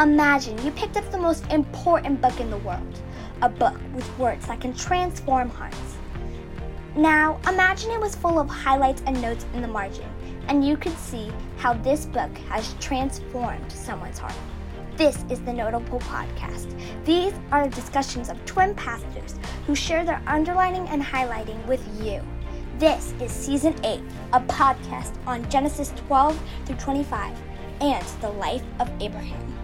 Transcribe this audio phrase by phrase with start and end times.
[0.00, 3.02] Imagine you picked up the most important book in the world,
[3.42, 5.96] a book with words that can transform hearts.
[6.94, 10.08] Now, imagine it was full of highlights and notes in the margin,
[10.46, 14.36] and you could see how this book has transformed someone's heart.
[14.96, 16.72] This is the Notable Podcast.
[17.04, 19.34] These are discussions of twin pastors
[19.66, 22.22] who share their underlining and highlighting with you.
[22.78, 24.00] This is Season 8,
[24.32, 27.36] a podcast on Genesis 12 through 25
[27.80, 29.57] and the life of Abraham.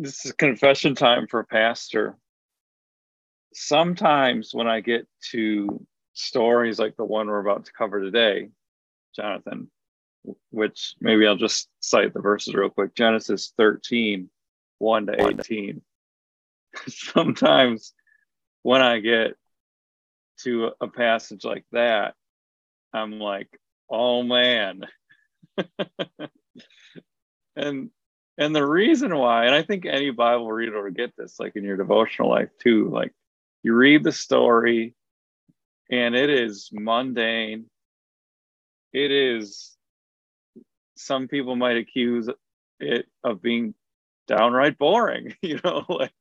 [0.00, 2.16] This is confession time for a pastor.
[3.52, 8.48] Sometimes when I get to stories like the one we're about to cover today,
[9.14, 9.70] Jonathan,
[10.50, 14.30] which maybe I'll just cite the verses real quick Genesis 13,
[14.78, 15.82] 1 to 18.
[16.88, 17.92] Sometimes
[18.62, 19.36] when I get
[20.44, 22.14] to a passage like that,
[22.94, 23.48] I'm like,
[23.90, 24.86] oh man.
[27.54, 27.90] and
[28.40, 31.62] and the reason why, and I think any Bible reader will get this, like in
[31.62, 33.12] your devotional life too, like
[33.62, 34.94] you read the story
[35.90, 37.66] and it is mundane.
[38.94, 39.76] It is,
[40.96, 42.30] some people might accuse
[42.80, 43.74] it of being
[44.26, 46.14] downright boring, you know, like,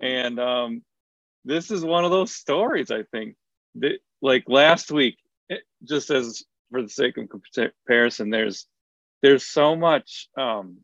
[0.00, 0.82] and um,
[1.44, 3.36] this is one of those stories, I think,
[3.76, 5.16] that, like last week,
[5.48, 8.66] it, just as for the sake of comparison, there's,
[9.22, 10.78] there's so much um,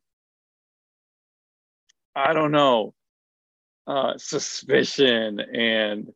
[2.17, 2.95] I don't know,
[3.87, 6.09] uh, suspicion and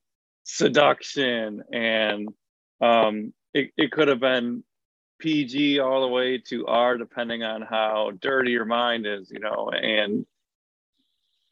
[0.44, 2.28] seduction, and
[2.80, 4.64] um, it, it could have been
[5.18, 9.70] PG all the way to R, depending on how dirty your mind is, you know,
[9.70, 10.24] and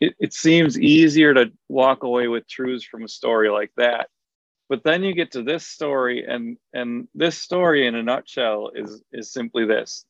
[0.00, 4.08] it, it seems easier to walk away with truths from a story like that.
[4.70, 9.02] But then you get to this story, and and this story in a nutshell is
[9.12, 10.06] is simply this: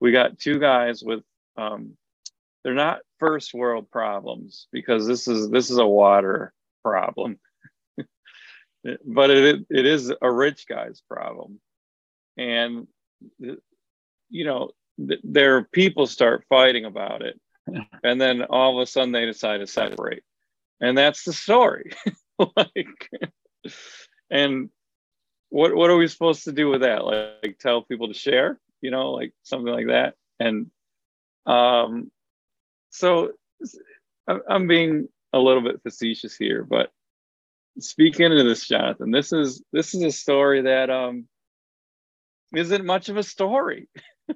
[0.00, 1.22] we got two guys with
[1.56, 1.96] um,
[2.64, 6.52] they're not first world problems because this is this is a water
[6.82, 7.38] problem.
[9.04, 11.60] But it it is a rich guy's problem.
[12.36, 12.86] And
[14.30, 17.40] you know their people start fighting about it
[18.04, 20.22] and then all of a sudden they decide to separate.
[20.80, 21.92] And that's the story.
[22.56, 23.10] Like
[24.30, 24.70] and
[25.48, 27.04] what what are we supposed to do with that?
[27.04, 30.14] Like, like tell people to share you know like something like that?
[30.38, 30.70] And
[31.46, 32.12] um
[32.90, 33.32] so
[34.48, 36.90] I'm being a little bit facetious here, but
[37.78, 41.26] speaking into this, Jonathan, this is this is a story that um
[42.54, 43.88] isn't much of a story.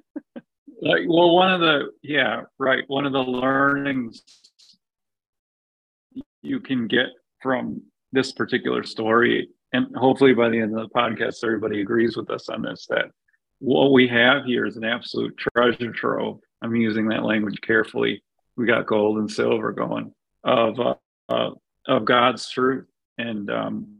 [0.81, 2.83] like, well, one of the yeah, right.
[2.87, 4.23] One of the learnings
[6.41, 7.07] you can get
[7.41, 7.81] from
[8.11, 12.49] this particular story, and hopefully by the end of the podcast, everybody agrees with us
[12.49, 13.05] on this that
[13.59, 16.39] what we have here is an absolute treasure trove.
[16.61, 18.23] I'm using that language carefully
[18.55, 20.95] we got gold and silver going of uh,
[21.29, 21.51] uh,
[21.87, 22.87] of God's truth
[23.17, 23.97] and um,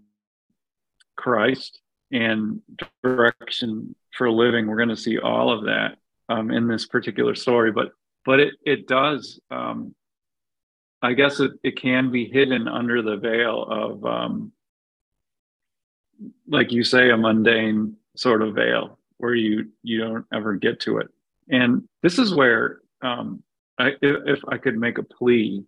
[1.16, 1.80] Christ
[2.12, 2.62] and
[3.03, 4.68] direction for living.
[4.68, 5.97] We're going to see all of that
[6.30, 7.92] um, in this particular story, but
[8.25, 9.40] but it it does.
[9.52, 9.96] Um,
[11.02, 14.53] I guess it, it can be hidden under the veil of, um,
[16.47, 21.00] like you say, a mundane sort of veil where you you don't ever get to
[21.00, 21.09] it.
[21.50, 23.44] And this is where um,
[23.79, 25.63] I, if I could make a plea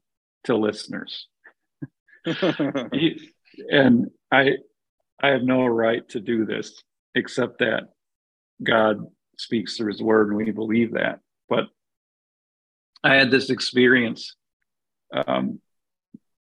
[0.46, 1.28] to listeners,
[2.26, 4.52] and I,
[5.22, 6.82] I have no right to do this
[7.16, 7.90] except that
[8.64, 9.00] God
[9.38, 11.20] speaks through His Word, and we believe that.
[11.50, 11.66] But
[13.04, 14.36] I had this experience
[15.14, 15.60] um,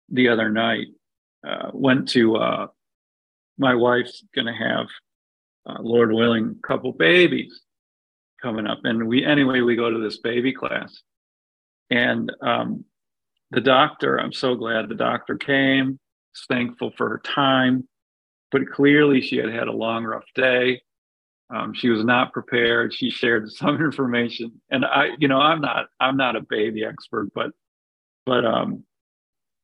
[0.08, 0.88] the other night.
[1.46, 2.66] Uh, went to uh,
[3.56, 4.88] my wife's going to have,
[5.66, 7.62] uh, Lord willing, a couple babies
[8.42, 11.02] coming up, and we anyway we go to this baby class,
[11.90, 12.84] and um,
[13.50, 15.98] the doctor, I'm so glad the doctor came.
[16.48, 17.88] thankful for her time,
[18.52, 20.82] but clearly she had had a long, rough day.
[21.52, 22.94] Um, she was not prepared.
[22.94, 27.30] She shared some information, and I, you know, I'm not, I'm not a baby expert,
[27.34, 27.50] but,
[28.24, 28.84] but um,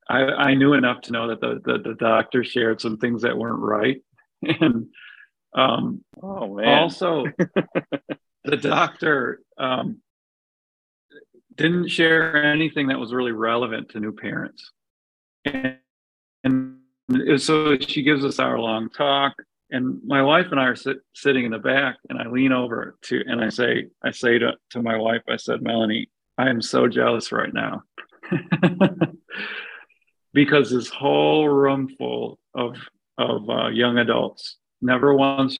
[0.08, 3.38] I, I knew enough to know that the, the, the doctor shared some things that
[3.38, 4.02] weren't right,
[4.43, 4.87] and
[5.55, 7.25] um, oh man, also
[8.44, 10.00] the doctor um,
[11.56, 14.73] didn't share anything that was really relevant to new parents.
[15.44, 15.79] And,
[16.44, 16.79] and
[17.41, 19.35] so she gives us our long talk,
[19.70, 22.97] and my wife and I are sit, sitting in the back, and I lean over
[23.03, 26.08] to and I say, I say to, to my wife, I said, Melanie,
[26.38, 27.82] I am so jealous right now.
[30.32, 32.76] because this whole room full of
[33.19, 35.56] of uh, young adults never once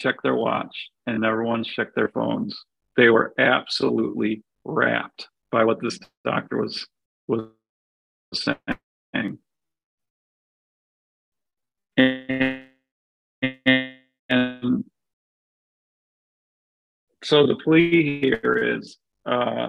[0.00, 2.64] checked their watch and never once checked their phones.
[2.96, 6.86] They were absolutely rapt by what this doctor was
[7.28, 7.48] was
[8.34, 9.38] saying.
[11.96, 12.66] And,
[14.28, 14.84] and
[17.22, 19.68] so the plea here is uh,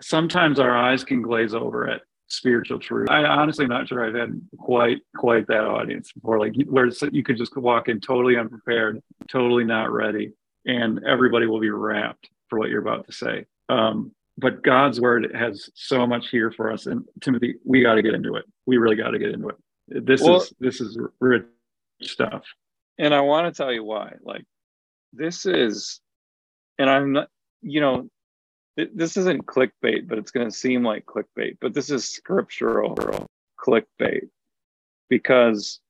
[0.00, 3.08] sometimes our eyes can glaze over at spiritual truth.
[3.10, 7.36] I honestly not sure I've had quite quite that audience before, like where you could
[7.36, 10.32] just walk in totally unprepared, totally not ready,
[10.64, 13.44] and everybody will be rapt for what you're about to say.
[13.68, 18.02] Um, but God's word has so much here for us, and Timothy, we got to
[18.02, 18.44] get into it.
[18.66, 19.56] We really got to get into it.
[19.88, 21.44] This well, is this is rich
[22.02, 22.42] stuff.
[22.98, 24.14] And I want to tell you why.
[24.22, 24.44] Like,
[25.12, 26.00] this is,
[26.78, 27.28] and I'm not,
[27.62, 28.08] you know,
[28.76, 31.56] this isn't clickbait, but it's going to seem like clickbait.
[31.60, 32.94] But this is scriptural
[33.58, 34.28] clickbait
[35.08, 35.80] because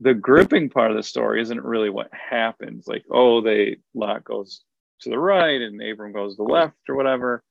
[0.00, 2.86] the gripping part of the story isn't really what happens.
[2.86, 4.62] Like, oh, they Lot goes
[5.02, 7.42] to the right and Abram goes to the left or whatever.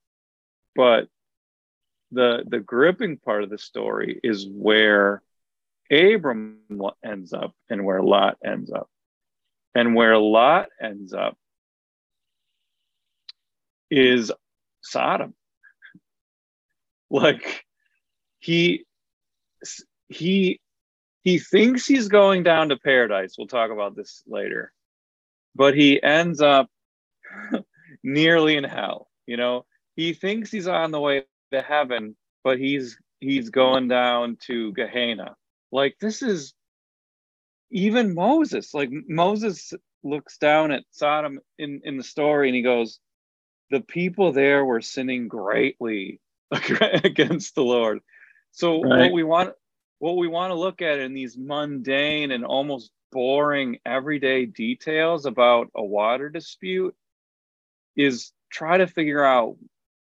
[0.75, 1.07] But
[2.12, 5.21] the the gripping part of the story is where
[5.92, 6.60] Abram
[7.04, 8.89] ends up and where Lot ends up.
[9.75, 11.38] And where Lot ends up
[13.89, 14.31] is
[14.81, 15.33] Sodom.
[17.10, 17.66] like
[18.39, 18.86] he
[20.07, 20.60] he
[21.21, 23.36] he thinks he's going down to paradise.
[23.38, 24.71] We'll talk about this later.
[25.56, 26.69] But he ends up
[28.04, 29.66] nearly in hell, you know.
[30.00, 32.16] He thinks he's on the way to heaven,
[32.46, 35.36] but he's he's going down to Gehenna.
[35.74, 36.54] Like this is
[37.69, 38.74] even Moses.
[38.74, 43.01] Like Moses looks down at Sodom in in the story and he goes,
[43.72, 46.22] the people there were sinning greatly
[47.04, 48.00] against the Lord.
[48.52, 49.00] So right.
[49.00, 49.54] what we want
[49.98, 55.68] what we want to look at in these mundane and almost boring everyday details about
[55.75, 56.95] a water dispute
[57.98, 59.57] is try to figure out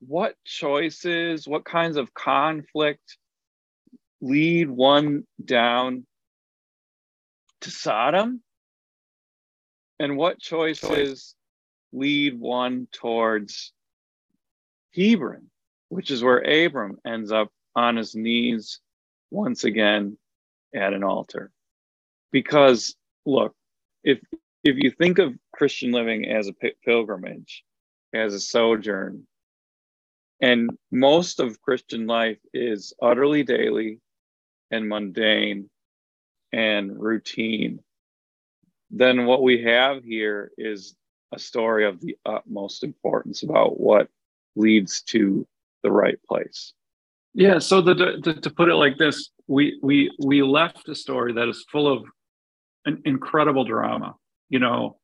[0.08, 3.16] what choices, what kinds of conflict
[4.20, 6.06] lead one down
[7.60, 8.42] to Sodom
[9.98, 11.34] and what choices
[11.92, 13.72] lead one towards
[14.94, 15.50] Hebron,
[15.88, 18.80] which is where Abram ends up on his knees
[19.30, 20.16] once again
[20.74, 21.50] at an altar.
[22.32, 23.54] Because look,
[24.02, 24.18] if
[24.64, 26.54] if you think of Christian living as a
[26.84, 27.64] pilgrimage,
[28.12, 29.26] as a sojourn,
[30.40, 34.00] and most of Christian life is utterly daily
[34.70, 35.70] and mundane
[36.52, 37.80] and routine,
[38.90, 40.94] then what we have here is
[41.32, 44.08] a story of the utmost importance about what
[44.56, 45.46] leads to
[45.82, 46.72] the right place.
[47.34, 47.58] Yeah.
[47.58, 51.48] So the, the, to put it like this, we we we left a story that
[51.48, 52.04] is full of
[52.86, 54.14] an incredible drama.
[54.48, 54.98] You know,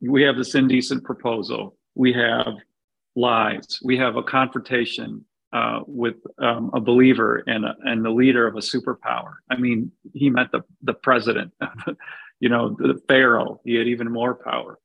[0.00, 1.76] we have this indecent proposal.
[1.94, 2.54] We have
[3.18, 3.80] lies.
[3.82, 8.54] We have a confrontation uh, with um, a believer and a, and the leader of
[8.56, 9.34] a superpower.
[9.50, 11.52] I mean, he met the the president.
[12.40, 13.60] you know, the pharaoh.
[13.64, 14.78] He had even more power.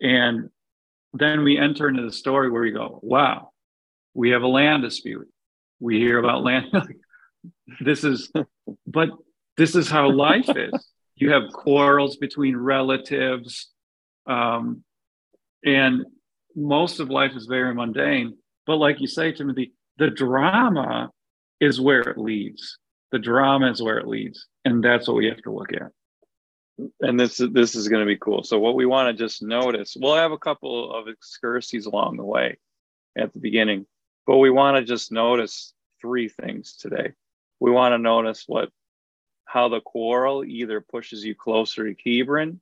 [0.00, 0.50] And
[1.14, 3.50] then we enter into the story where we go, wow,
[4.14, 5.28] we have a land dispute.
[5.80, 6.66] We hear about land.
[7.80, 8.30] this is,
[8.86, 9.10] but
[9.56, 10.72] this is how life is.
[11.16, 13.70] You have quarrels between relatives.
[14.26, 14.82] Um,
[15.64, 16.04] and
[16.54, 18.36] most of life is very mundane.
[18.66, 21.10] But like you say, Timothy, the drama
[21.60, 22.78] is where it leads.
[23.10, 24.46] The drama is where it leads.
[24.64, 25.90] And that's what we have to look at
[27.00, 28.42] and this is this is going to be cool.
[28.42, 32.24] So what we want to just notice, we'll have a couple of excursions along the
[32.24, 32.58] way
[33.16, 33.86] at the beginning,
[34.26, 37.12] but we want to just notice three things today.
[37.60, 38.70] We want to notice what
[39.44, 42.60] how the quarrel either pushes you closer to Hebron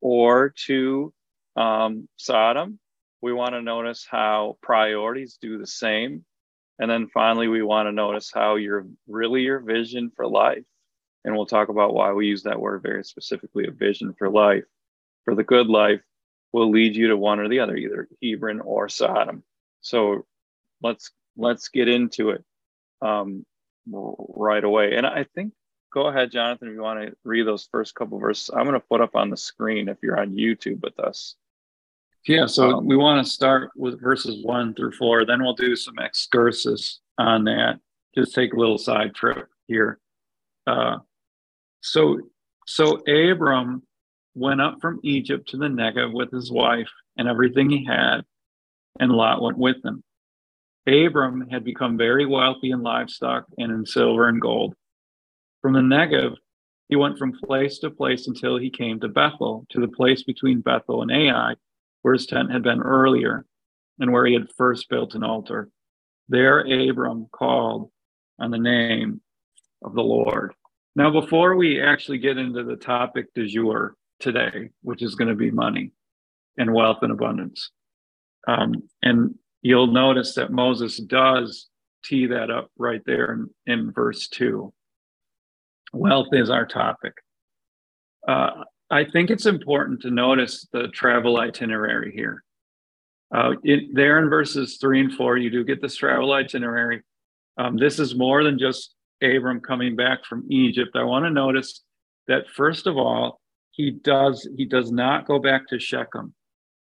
[0.00, 1.12] or to
[1.56, 2.78] um, Sodom.
[3.22, 6.24] We want to notice how priorities do the same.
[6.80, 10.64] And then finally, we want to notice how your really your vision for life
[11.24, 14.64] and we'll talk about why we use that word very specifically a vision for life,
[15.24, 16.00] for the good life,
[16.52, 19.42] will lead you to one or the other, either Hebron or Sodom.
[19.80, 20.26] So
[20.82, 22.44] let's let's get into it
[23.00, 23.46] um,
[23.86, 24.96] right away.
[24.96, 25.52] And I think
[25.92, 28.50] go ahead, Jonathan, if you want to read those first couple verses.
[28.50, 31.36] I'm going to put up on the screen if you're on YouTube with us.
[32.26, 35.24] Yeah, so um, we want to start with verses one through four.
[35.24, 37.80] Then we'll do some excursus on that.
[38.14, 39.98] Just take a little side trip here.
[40.66, 40.98] Uh,
[41.80, 42.20] so,
[42.66, 43.82] so Abram
[44.34, 48.20] went up from Egypt to the Negev with his wife and everything he had,
[49.00, 50.04] and Lot went with him.
[50.86, 54.74] Abram had become very wealthy in livestock and in silver and gold.
[55.60, 56.36] From the Negev,
[56.88, 60.60] he went from place to place until he came to Bethel, to the place between
[60.60, 61.54] Bethel and Ai,
[62.02, 63.46] where his tent had been earlier
[63.98, 65.70] and where he had first built an altar.
[66.28, 67.90] There, Abram called
[68.38, 69.20] on the name
[69.82, 70.54] of the Lord.
[70.94, 75.34] Now, before we actually get into the topic du jour today, which is going to
[75.34, 75.90] be money
[76.58, 77.70] and wealth and abundance,
[78.46, 81.68] um, and you'll notice that Moses does
[82.04, 84.72] tee that up right there in, in verse 2.
[85.92, 87.14] Wealth is our topic.
[88.26, 92.44] Uh, I think it's important to notice the travel itinerary here.
[93.34, 97.00] Uh, it, there in verses three and four, you do get this travel itinerary.
[97.56, 100.90] Um, this is more than just Abram coming back from Egypt.
[100.94, 101.80] I want to notice
[102.28, 106.34] that first of all, he does he does not go back to Shechem.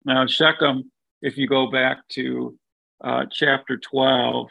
[0.04, 2.58] Now Shechem, if you go back to
[3.04, 4.48] uh, chapter 12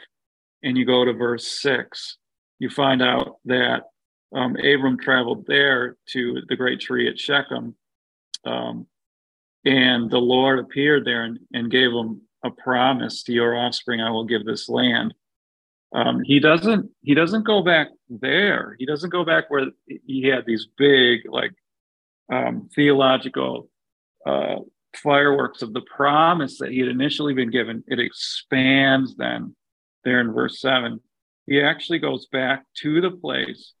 [0.63, 2.17] and you go to verse six,
[2.59, 3.83] you find out that
[4.33, 7.75] um, Abram traveled there to the great tree at Shechem.
[8.45, 8.87] Um,
[9.65, 14.09] and the Lord appeared there and, and gave him a promise to your offspring, I
[14.09, 15.13] will give this land.
[15.93, 18.75] Um, he doesn't he doesn't go back there.
[18.79, 21.53] He doesn't go back where he had these big like
[22.31, 23.69] um, theological
[24.25, 24.55] uh,
[24.95, 27.83] fireworks of the promise that he had initially been given.
[27.87, 29.55] It expands then
[30.03, 30.99] there in verse seven.
[31.45, 33.73] He actually goes back to the place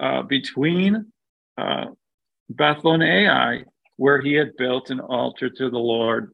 [0.00, 1.12] uh, between
[1.58, 1.86] uh,
[2.48, 3.64] Bethel and Ai
[4.00, 6.32] where he had built an altar to the Lord,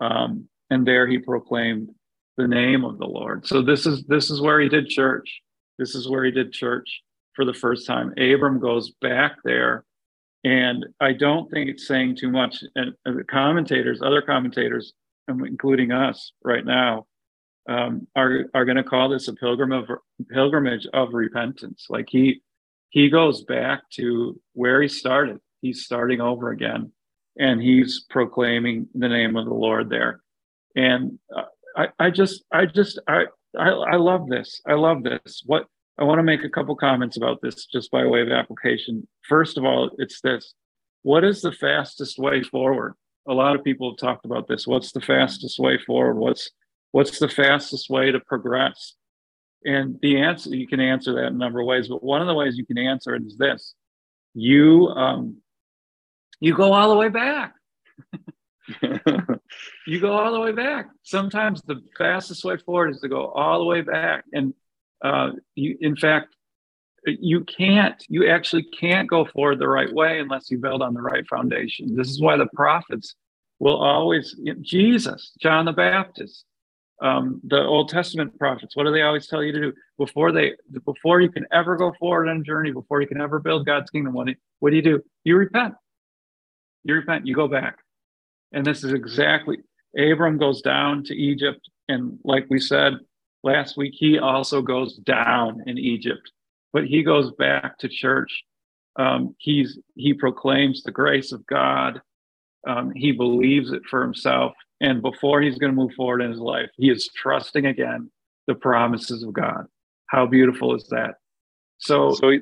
[0.00, 1.90] um, and there he proclaimed
[2.38, 3.46] the name of the Lord.
[3.46, 5.42] So this is this is where he did church.
[5.78, 7.02] This is where he did church
[7.34, 8.12] for the first time.
[8.12, 9.84] Abram goes back there,
[10.42, 12.64] and I don't think it's saying too much.
[12.74, 14.94] And, the commentators, other commentators,
[15.28, 17.06] including us right now,
[17.68, 19.84] um, are are going to call this a pilgrim of
[20.30, 21.88] pilgrimage of repentance.
[21.90, 22.40] Like he
[22.92, 25.38] he goes back to where he started.
[25.62, 26.92] He's starting over again
[27.38, 30.20] and he's proclaiming the name of the Lord there.
[30.76, 31.44] And uh,
[31.74, 33.24] I, I just, I just, I,
[33.58, 34.60] I, I love this.
[34.66, 35.42] I love this.
[35.46, 35.64] What
[35.98, 39.08] I want to make a couple comments about this just by way of application.
[39.26, 40.54] First of all, it's this
[41.02, 42.94] what is the fastest way forward?
[43.26, 44.66] A lot of people have talked about this.
[44.66, 46.18] What's the fastest way forward?
[46.18, 46.50] What's
[46.90, 48.96] what's the fastest way to progress?
[49.64, 52.26] And the answer you can answer that in a number of ways, but one of
[52.26, 53.74] the ways you can answer it is this:
[54.34, 55.36] you um,
[56.40, 57.54] you go all the way back.
[59.86, 60.88] you go all the way back.
[61.04, 64.24] Sometimes the fastest way forward is to go all the way back.
[64.32, 64.54] And
[65.04, 66.34] uh, you, in fact,
[67.04, 71.02] you can't, you actually can't go forward the right way unless you build on the
[71.02, 71.96] right foundation.
[71.96, 73.14] This is why the prophets
[73.58, 76.44] will always, Jesus, John the Baptist,
[77.00, 80.52] um, the Old Testament prophets, what do they always tell you to do before they,
[80.84, 83.90] before you can ever go forward on a journey, before you can ever build God's
[83.90, 84.12] kingdom?
[84.12, 85.02] What do, what do you do?
[85.24, 85.74] You repent
[86.84, 87.78] you repent, you go back.
[88.52, 89.58] And this is exactly,
[89.96, 91.60] Abram goes down to Egypt.
[91.88, 92.94] And like we said
[93.42, 96.30] last week, he also goes down in Egypt,
[96.72, 98.42] but he goes back to church.
[98.96, 102.00] Um, he's, he proclaims the grace of God.
[102.66, 104.52] Um, he believes it for himself.
[104.80, 108.10] And before he's going to move forward in his life, he is trusting again
[108.46, 109.66] the promises of God.
[110.06, 111.14] How beautiful is that?
[111.78, 112.40] So, so he,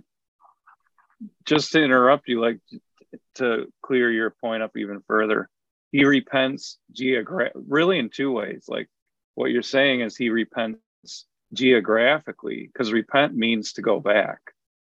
[1.47, 2.61] just to interrupt you, like
[3.37, 5.49] to clear your point up even further,
[5.93, 8.65] he repents geogra- really in two ways.
[8.69, 8.89] Like
[9.35, 14.39] what you're saying is he repents geographically because repent means to go back.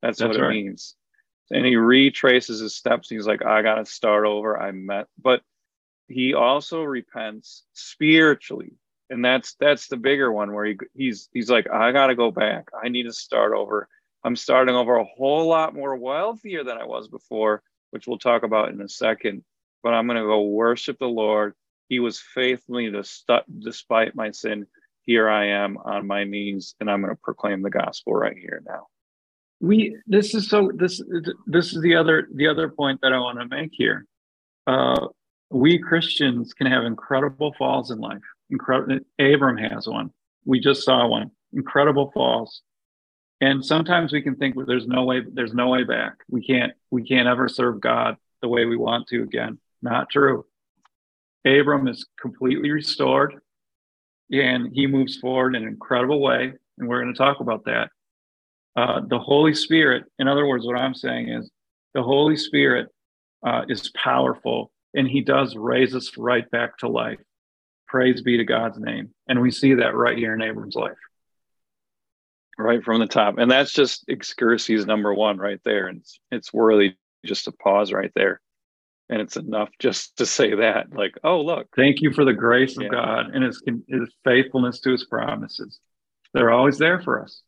[0.02, 0.56] That's, That's what right.
[0.56, 0.96] it means.
[1.52, 3.10] And he retraces his steps.
[3.10, 4.60] He's like, I got to start over.
[4.60, 5.42] I met, but
[6.08, 8.74] he also repents spiritually.
[9.10, 12.32] And that's that's the bigger one where he, he's he's like, I got to go
[12.32, 12.70] back.
[12.82, 13.90] I need to start over.
[14.24, 18.44] I'm starting over a whole lot more wealthier than I was before which we'll talk
[18.44, 19.44] about in a second.
[19.84, 21.54] But I'm to go worship the Lord.
[21.88, 24.66] He was faithfully to st- despite my sin.
[25.04, 28.62] Here I am on my knees, and I'm going to proclaim the gospel right here
[28.66, 28.88] now.
[29.62, 31.02] We this is so this
[31.46, 34.06] this is the other the other point that I want to make here.
[34.68, 35.08] Uh,
[35.50, 38.22] we Christians can have incredible falls in life.
[38.50, 39.00] Incredible.
[39.20, 40.12] Abram has one.
[40.46, 41.32] We just saw one.
[41.54, 42.62] Incredible falls
[43.42, 46.74] and sometimes we can think well, there's no way there's no way back we can't
[46.92, 50.46] we can't ever serve god the way we want to again not true
[51.46, 53.36] abram is completely restored
[54.32, 57.90] and he moves forward in an incredible way and we're going to talk about that
[58.76, 61.50] uh, the holy spirit in other words what i'm saying is
[61.94, 62.88] the holy spirit
[63.46, 67.20] uh, is powerful and he does raise us right back to life
[67.92, 69.10] Praise be to God's name.
[69.28, 70.98] And we see that right here in Abram's life.
[72.58, 73.38] Right from the top.
[73.38, 75.88] And that's just excursus number one right there.
[75.88, 76.94] And it's, it's worthy
[77.26, 78.40] just to pause right there.
[79.10, 81.68] And it's enough just to say that, like, oh, look.
[81.76, 82.90] Thank you for the grace of yeah.
[82.90, 85.78] God and his, his faithfulness to his promises.
[86.34, 87.42] They're always there for us.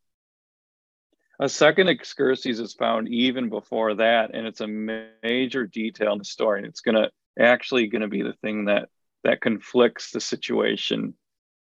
[1.40, 6.26] A second excursus is found even before that, and it's a major detail in the
[6.26, 6.60] story.
[6.60, 7.10] And it's going to
[7.40, 8.90] actually going to be the thing that
[9.24, 11.16] that conflicts the situation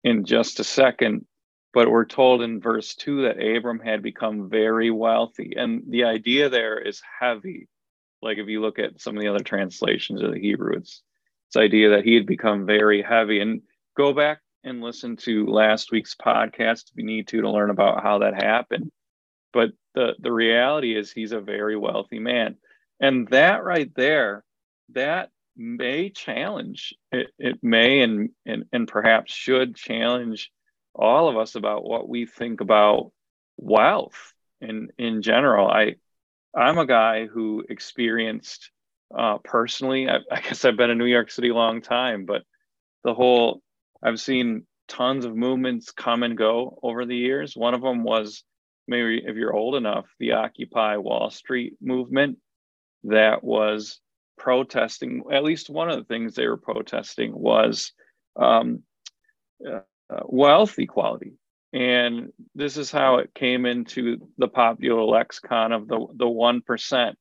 [0.03, 1.27] in just a second.
[1.73, 5.55] But we're told in verse two that Abram had become very wealthy.
[5.57, 7.69] And the idea there is heavy.
[8.23, 11.03] Like if you look at some of the other translations of the Hebrew, it's
[11.53, 13.41] this idea that he had become very heavy.
[13.41, 13.63] And
[13.97, 18.03] go back and listen to last week's podcast if you need to to learn about
[18.03, 18.91] how that happened.
[19.53, 22.57] But the, the reality is he's a very wealthy man.
[23.01, 24.45] And that right there,
[24.93, 30.51] that may challenge it, it may and, and and perhaps should challenge
[30.95, 33.13] all of us about what we think about
[33.59, 35.95] wealth in in general i
[36.57, 38.71] i'm a guy who experienced
[39.15, 42.43] uh, personally I, I guess i've been in new york city a long time but
[43.05, 43.61] the whole
[44.03, 48.45] i've seen tons of movements come and go over the years one of them was
[48.91, 52.37] maybe if you're old enough the occupy wall street movement
[53.05, 54.01] that was
[54.37, 57.93] protesting, at least one of the things they were protesting was
[58.37, 58.83] um,
[59.67, 59.81] uh,
[60.25, 61.33] wealth equality.
[61.73, 67.15] And this is how it came into the popular lexicon of the, the 1%.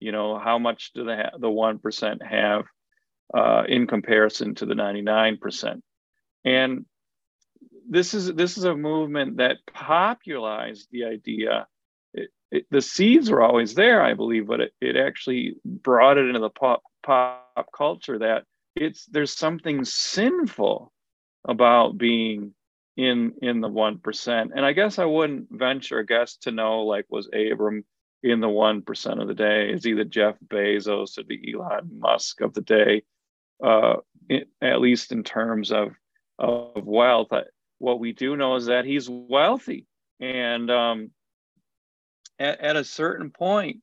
[0.00, 2.64] You know, how much do the, the 1% have
[3.32, 5.80] uh, in comparison to the 99%?
[6.44, 6.84] And
[7.88, 11.66] this is this is a movement that popularized the idea
[12.50, 16.40] it, the seeds were always there, I believe, but it, it actually brought it into
[16.40, 20.92] the pop, pop culture that it's there's something sinful
[21.46, 22.52] about being
[22.96, 24.52] in in the one percent.
[24.54, 27.84] And I guess I wouldn't venture a guess to know like was Abram
[28.22, 29.70] in the one percent of the day?
[29.70, 33.02] Is he the Jeff Bezos or the Elon Musk of the day?
[33.62, 33.96] Uh,
[34.28, 35.92] it, at least in terms of
[36.38, 37.28] of wealth,
[37.78, 39.86] what we do know is that he's wealthy,
[40.20, 41.10] and um,
[42.38, 43.78] at, at a certain point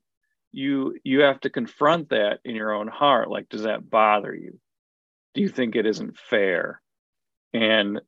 [0.54, 3.30] you you have to confront that in your own heart.
[3.30, 4.60] Like does that bother you?
[5.34, 6.82] Do you think it isn't fair?
[7.54, 8.00] And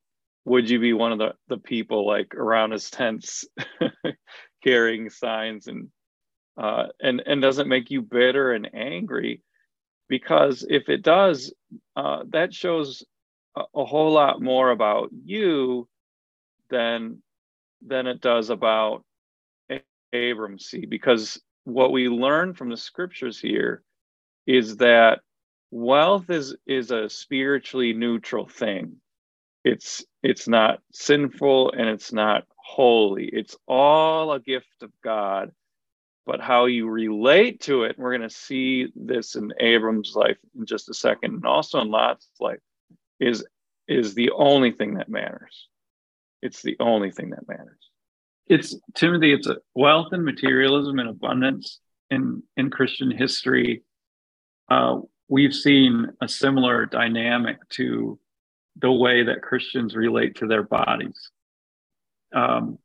[0.45, 3.45] would you be one of the, the people like around his tents
[4.63, 5.89] carrying signs and
[6.57, 9.41] uh, and and does it make you bitter and angry?
[10.07, 11.51] Because if it does
[11.95, 13.03] uh, that shows
[13.55, 15.87] a, whole lot more about you
[16.69, 17.21] than
[17.85, 19.03] than it does about
[20.13, 20.85] Abram see?
[20.85, 23.83] Because what we learn from the scriptures here
[24.47, 25.21] is that
[25.71, 28.97] wealth is is a spiritually neutral thing.
[29.63, 33.25] It's it's not sinful and it's not holy.
[33.25, 35.51] It's all a gift of God.
[36.25, 40.65] But how you relate to it, we're going to see this in Abram's life in
[40.65, 42.59] just a second, and also in Lot's life,
[43.19, 43.45] is
[43.87, 45.67] is the only thing that matters.
[46.41, 47.85] It's the only thing that matters
[48.47, 53.83] it's Timothy, it's wealth and materialism and abundance in in Christian history.
[54.69, 58.19] Uh, we've seen a similar dynamic to
[58.81, 61.31] the way that Christians relate to their bodies.
[62.33, 62.77] Um,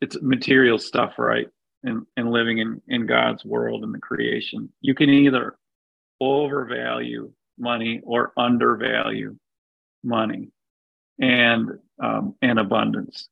[0.00, 1.48] it's material stuff, right?
[1.82, 5.56] And and living in in God's world and the creation, you can either
[6.20, 9.36] overvalue money or undervalue
[10.02, 10.50] money
[11.20, 11.70] and
[12.02, 13.28] um, and abundance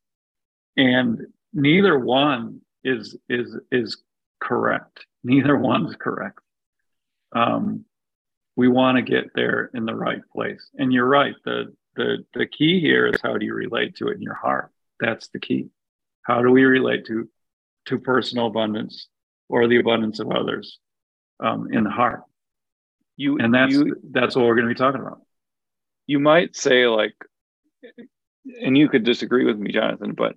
[0.77, 4.03] and neither one is is is
[4.41, 5.07] correct.
[5.23, 6.41] Neither one is correct.
[7.35, 7.85] Um,
[8.57, 10.69] we want to get there in the right place.
[10.79, 11.35] And you're right.
[11.45, 14.71] The the the key here is how do you relate to it in your heart?
[15.01, 15.69] That's the key.
[16.23, 17.29] How do we relate to
[17.87, 19.09] to personal abundance
[19.49, 20.79] or the abundance of others
[21.41, 22.23] um, in the heart?
[23.21, 25.21] You and that's you, that's what we're going to be talking about.
[26.07, 27.15] You might say like,
[28.63, 30.37] and you could disagree with me, Jonathan, but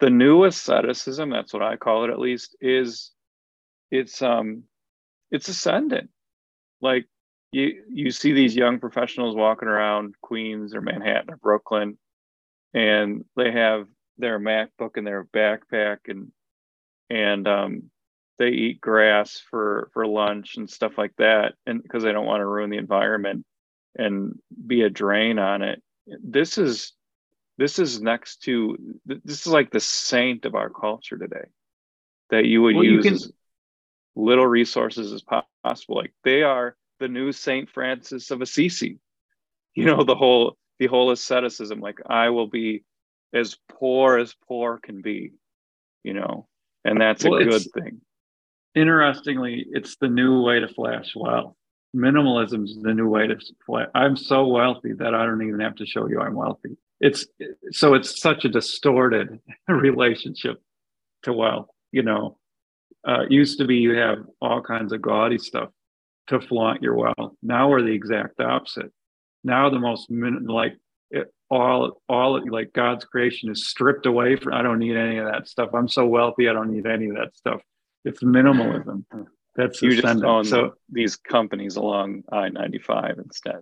[0.00, 3.12] the new asceticism that's what i call it at least is
[3.90, 4.64] it's um
[5.30, 6.10] it's ascendant
[6.80, 7.06] like
[7.52, 11.96] you you see these young professionals walking around queens or manhattan or brooklyn
[12.74, 13.86] and they have
[14.18, 16.30] their macbook in their backpack and
[17.08, 17.90] and um
[18.38, 22.40] they eat grass for for lunch and stuff like that and because they don't want
[22.40, 23.44] to ruin the environment
[23.96, 25.82] and be a drain on it.
[26.06, 26.92] This is
[27.58, 31.46] this is next to this is like the saint of our culture today
[32.30, 33.32] that you would well, use you can, as
[34.14, 35.22] little resources as
[35.62, 35.96] possible.
[35.96, 38.98] Like they are the new saint francis of assisi.
[39.74, 42.84] You know the whole the whole asceticism like i will be
[43.32, 45.32] as poor as poor can be
[46.06, 46.46] you know?
[46.84, 48.00] And that's well, a good thing
[48.76, 51.54] interestingly it's the new way to flash wealth.
[51.96, 53.88] Minimalism is the new way to flash.
[53.94, 56.76] I'm so wealthy that i don't even have to show you i'm wealthy.
[57.00, 57.26] It's
[57.72, 60.62] so it's such a distorted relationship
[61.22, 62.38] to wealth you know.
[63.06, 65.70] Uh, used to be you have all kinds of gaudy stuff
[66.26, 67.32] to flaunt your wealth.
[67.40, 68.90] Now we're the exact opposite.
[69.44, 70.76] Now the most like
[71.10, 75.26] it, all all like god's creation is stripped away from i don't need any of
[75.26, 75.70] that stuff.
[75.72, 77.62] I'm so wealthy i don't need any of that stuff
[78.06, 79.04] it's minimalism.
[79.54, 83.60] That's you just own so these companies along i-95 instead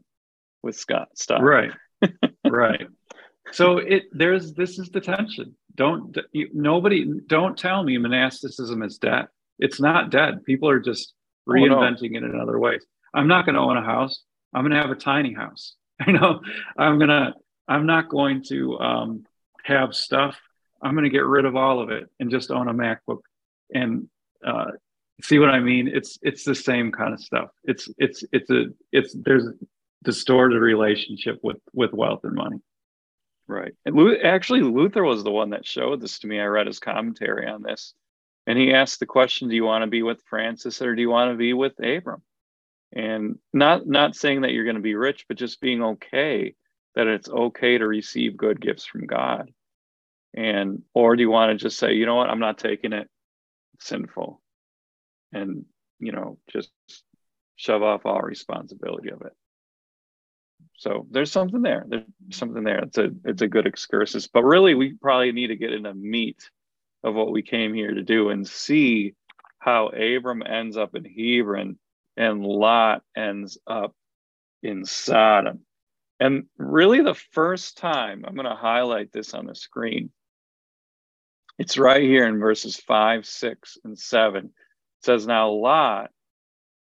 [0.63, 1.43] with scott stock.
[1.43, 1.73] Right.
[2.47, 2.87] Right.
[3.53, 5.57] So it there's this is the tension.
[5.75, 9.27] Don't you, nobody don't tell me monasticism is dead
[9.59, 11.15] it's not dead people are just
[11.49, 12.27] reinventing oh, no.
[12.27, 12.85] it in other ways.
[13.13, 14.23] I'm not going to own a house.
[14.53, 15.75] I'm going to have a tiny house.
[16.01, 16.41] I know.
[16.77, 17.35] I'm going to,
[17.69, 19.25] I'm not going to um,
[19.65, 20.37] have stuff.
[20.83, 23.21] I'm going to get rid of all of it and just own a MacBook
[23.73, 24.09] and
[24.45, 24.73] uh,
[25.23, 25.89] see what I mean.
[25.89, 27.49] It's, it's the same kind of stuff.
[27.65, 29.47] It's, it's, it's a, it's, there's
[30.03, 32.59] distorted relationship with, with wealth and money.
[33.47, 33.73] Right.
[33.85, 36.41] And Luther, actually, Luther was the one that showed this to me.
[36.41, 37.95] I read his commentary on this.
[38.47, 41.11] And he asked the question Do you want to be with Francis or do you
[41.11, 42.23] want to be with Abram?
[42.95, 46.55] and not not saying that you're going to be rich but just being okay
[46.95, 49.51] that it's okay to receive good gifts from god
[50.35, 53.09] and or do you want to just say you know what i'm not taking it
[53.81, 54.41] sinful
[55.33, 55.65] and
[55.99, 56.71] you know just
[57.57, 59.33] shove off all responsibility of it
[60.77, 64.75] so there's something there there's something there it's a it's a good excursus but really
[64.75, 66.51] we probably need to get in a meat
[67.03, 69.15] of what we came here to do and see
[69.59, 71.79] how abram ends up in hebron
[72.17, 73.95] and Lot ends up
[74.63, 75.61] in Sodom.
[76.21, 80.11] And really, the first time, I'm going to highlight this on the screen.
[81.59, 84.47] It's right here in verses 5, 6, and 7.
[84.47, 84.51] It
[85.03, 86.11] says, Now Lot,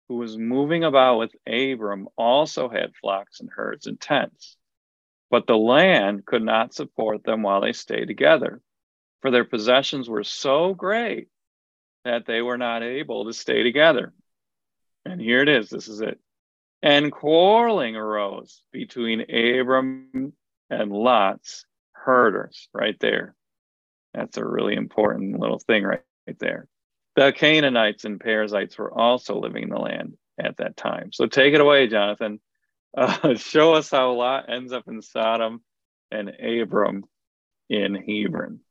[0.09, 4.57] who was moving about with Abram, also had flocks and herds and tents.
[5.31, 8.61] But the land could not support them while they stayed together,
[9.21, 11.27] for their possessions were so great
[12.03, 14.13] that they were not able to stay together.
[15.05, 15.69] And here it is.
[15.69, 16.19] This is it.
[16.81, 20.33] And quarreling arose between Abram
[20.69, 23.35] and Lot's herders, right there.
[24.13, 26.67] That's a really important little thing right, right there.
[27.15, 31.11] The Canaanites and Perizzites were also living in the land at that time.
[31.11, 32.39] So take it away, Jonathan.
[32.97, 35.61] Uh, show us how Lot ends up in Sodom
[36.09, 37.03] and Abram
[37.69, 38.61] in Hebron.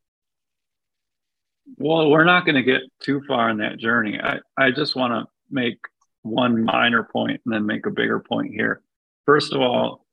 [1.77, 4.19] Well, we're not going to get too far in that journey.
[4.21, 5.79] I, I just want to make
[6.23, 8.83] one minor point and then make a bigger point here.
[9.27, 10.05] First of all,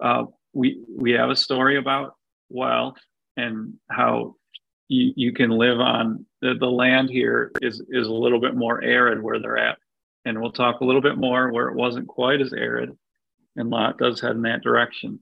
[0.00, 2.14] uh, we we have a story about
[2.48, 2.98] wealth
[3.36, 4.36] and how
[4.88, 8.82] you, you can live on the, the land here is is a little bit more
[8.82, 9.78] arid where they're at.
[10.24, 12.96] And we'll talk a little bit more where it wasn't quite as arid.
[13.56, 15.20] And Lot does head in that direction.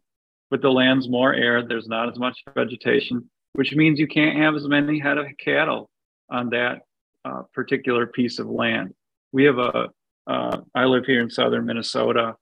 [0.51, 4.55] But the land's more arid, there's not as much vegetation, which means you can't have
[4.55, 5.91] as many head of cattle
[6.31, 6.83] on that
[7.25, 8.95] uh, particular piece of land.
[9.33, 9.89] We have a,
[10.27, 12.37] uh, I live here in southern Minnesota,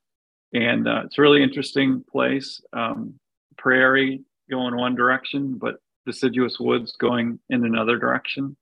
[0.52, 2.60] and uh, it's a really interesting place.
[2.72, 3.14] Um,
[3.56, 8.56] prairie going one direction, but deciduous woods going in another direction.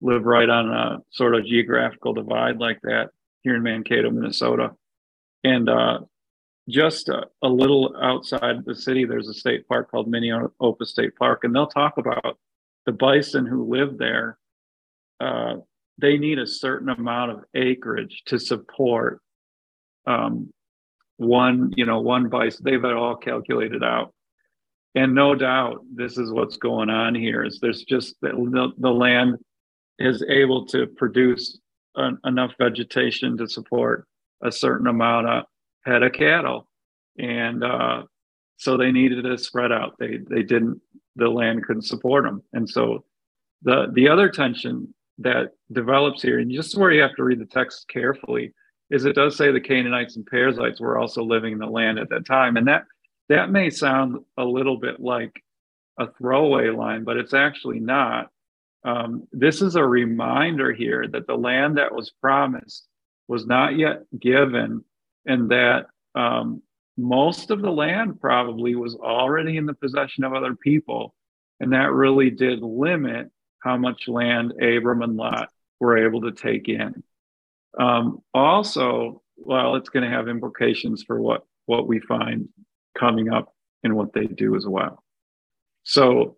[0.00, 3.10] Live right on a sort of geographical divide like that
[3.42, 4.72] here in Mankato, Minnesota.
[5.44, 6.00] And uh,
[6.68, 11.44] just a, a, little outside the city, there's a state park called Minneopa State Park,
[11.44, 12.38] and they'll talk about
[12.84, 14.38] the bison who live there
[15.20, 15.56] uh,
[15.98, 19.20] they need a certain amount of acreage to support
[20.06, 20.52] um,
[21.16, 22.62] one, you know, one bison.
[22.64, 24.12] They've all calculated out.
[24.96, 27.44] And no doubt, this is what's going on here.
[27.44, 29.36] Is there's just the, the land
[29.98, 31.60] is able to produce
[31.96, 34.08] an, enough vegetation to support
[34.42, 35.44] a certain amount of
[35.84, 36.66] head of cattle,
[37.18, 38.04] and uh,
[38.56, 39.96] so they needed to spread out.
[39.98, 40.80] They they didn't.
[41.16, 43.04] The land couldn't support them, and so
[43.62, 47.46] the the other tension that develops here, and just where you have to read the
[47.46, 48.54] text carefully,
[48.90, 52.08] is it does say the Canaanites and Perizzites were also living in the land at
[52.08, 52.84] that time, and that
[53.28, 55.42] that may sound a little bit like
[55.98, 58.30] a throwaway line, but it's actually not.
[58.84, 62.86] Um, this is a reminder here that the land that was promised
[63.28, 64.84] was not yet given,
[65.24, 66.62] and that um,
[66.96, 71.14] most of the land probably was already in the possession of other people.
[71.58, 75.48] And that really did limit how much land Abram and Lot
[75.80, 77.02] were able to take in.
[77.78, 82.48] Um, also, well, it's going to have implications for what what we find
[82.98, 85.02] coming up in what they do as well.
[85.84, 86.36] So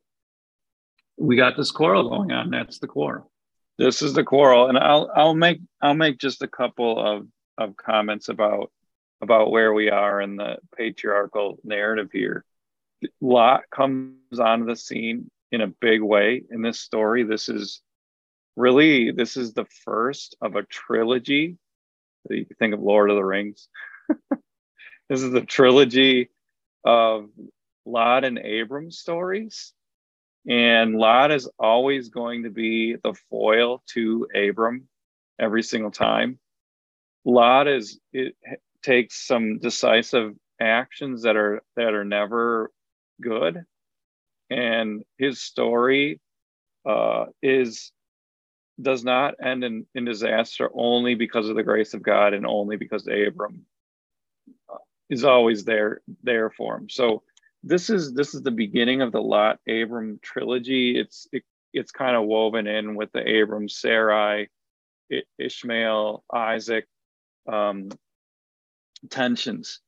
[1.17, 2.51] we got this quarrel going on.
[2.51, 3.31] That's the quarrel.
[3.79, 7.77] This is the quarrel, and I'll I'll make I'll make just a couple of of
[7.77, 8.71] comments about
[9.21, 12.45] about where we are in the patriarchal narrative here.
[13.21, 17.23] Lot comes onto the scene in a big way in this story.
[17.23, 17.81] This is
[18.57, 21.57] really this is the first of a trilogy.
[22.29, 23.69] You think of Lord of the Rings.
[25.09, 26.31] this is the trilogy
[26.85, 27.31] of
[27.85, 29.73] Lot and Abram stories.
[30.49, 34.89] And Lot is always going to be the foil to Abram
[35.39, 36.39] every single time.
[37.25, 38.35] Lot is it
[38.83, 42.71] takes some decisive actions that are that are never
[43.21, 43.65] good,
[44.49, 46.21] and his story
[46.89, 47.93] uh, is
[48.81, 52.77] does not end in, in disaster only because of the grace of God and only
[52.77, 53.67] because Abram
[55.11, 56.89] is always there there for him.
[56.89, 57.23] So
[57.63, 60.99] this is this is the beginning of the Lot Abram trilogy.
[60.99, 61.43] It's it,
[61.73, 64.49] it's kind of woven in with the Abram Sarai,
[65.39, 66.87] Ishmael, Isaac
[67.47, 67.91] um,
[69.11, 69.81] tensions,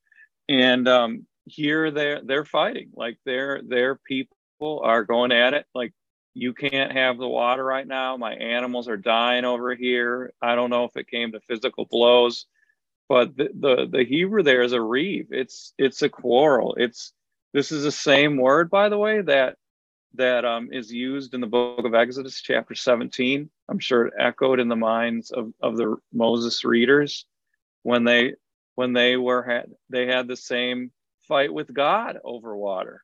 [0.48, 5.92] and um, here they're they're fighting like their their people are going at it like
[6.34, 8.16] you can't have the water right now.
[8.16, 10.32] My animals are dying over here.
[10.40, 12.46] I don't know if it came to physical blows,
[13.10, 15.26] but the the, the Hebrew there is a reeve.
[15.32, 16.76] It's it's a quarrel.
[16.78, 17.12] It's
[17.52, 19.56] this is the same word, by the way, that
[20.14, 23.50] that um, is used in the book of Exodus, chapter 17.
[23.68, 27.26] I'm sure it echoed in the minds of, of the Moses readers
[27.82, 28.34] when they
[28.76, 30.92] when they were had they had the same
[31.26, 33.02] fight with God over water.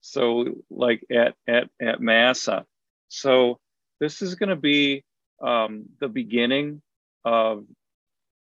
[0.00, 2.66] So like at at at Massah.
[3.06, 3.60] So
[4.00, 5.04] this is going to be
[5.40, 6.82] um, the beginning
[7.24, 7.64] of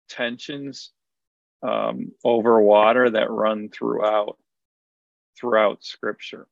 [0.09, 0.91] tensions
[1.63, 4.37] um, over water that run throughout
[5.39, 6.47] throughout Scripture.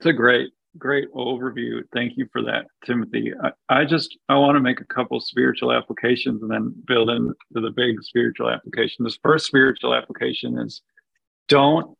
[0.00, 1.82] It's a great great overview.
[1.92, 3.32] Thank you for that, Timothy.
[3.42, 7.34] I, I, just I want to make a couple spiritual applications and then build into
[7.50, 9.04] the big spiritual application.
[9.04, 10.82] This first spiritual application is
[11.48, 11.96] don't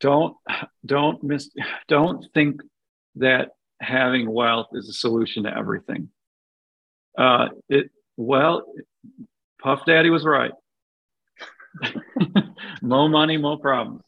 [0.00, 0.36] don't
[0.84, 1.50] don't miss
[1.88, 2.60] don't think
[3.16, 6.08] that having wealth is a solution to everything.
[7.16, 8.64] Uh, it well,
[9.62, 10.52] Puff Daddy was right.
[12.82, 14.02] more money, more problems.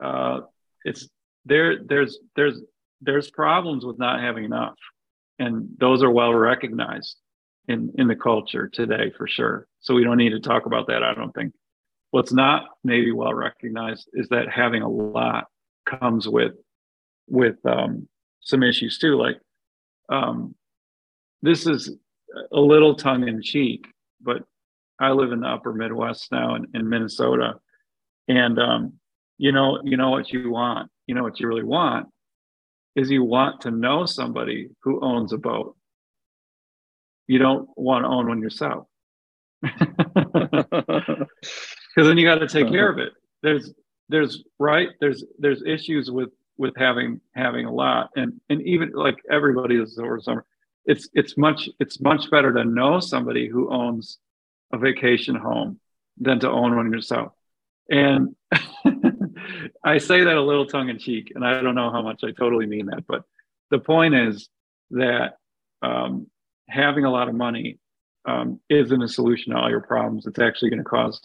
[0.00, 0.40] Uh,
[0.84, 1.08] it's
[1.44, 1.78] there.
[1.84, 2.60] There's there's
[3.00, 4.76] there's problems with not having enough,
[5.38, 7.16] and those are well recognized
[7.68, 9.66] in in the culture today for sure.
[9.80, 11.02] So we don't need to talk about that.
[11.02, 11.52] I don't think.
[12.12, 15.46] What's not maybe well recognized is that having a lot
[15.84, 16.52] comes with
[17.28, 18.08] with um,
[18.40, 19.16] some issues too.
[19.16, 19.38] Like
[20.08, 20.54] um,
[21.42, 21.90] this is
[22.52, 23.86] a little tongue in cheek,
[24.20, 24.44] but
[24.98, 27.54] I live in the upper Midwest now in, in Minnesota,
[28.28, 28.94] and um,
[29.38, 30.90] you know, you know what you want.
[31.06, 32.08] You know what you really want
[32.94, 35.76] is you want to know somebody who owns a boat.
[37.26, 38.86] You don't want to own one yourself.
[41.96, 43.14] Because then you got to take care of it.
[43.42, 43.72] There's
[44.10, 46.28] there's right there's there's issues with
[46.58, 50.44] with having having a lot and and even like everybody is over summer
[50.84, 54.18] it's it's much it's much better to know somebody who owns
[54.72, 55.80] a vacation home
[56.18, 57.32] than to own one yourself
[57.90, 58.34] and
[59.84, 62.32] I say that a little tongue in cheek, and I don't know how much I
[62.32, 63.22] totally mean that, but
[63.70, 64.48] the point is
[64.90, 65.36] that
[65.82, 66.26] um,
[66.68, 67.78] having a lot of money
[68.24, 70.26] um, isn't a solution to all your problems.
[70.26, 71.20] It's actually going to cause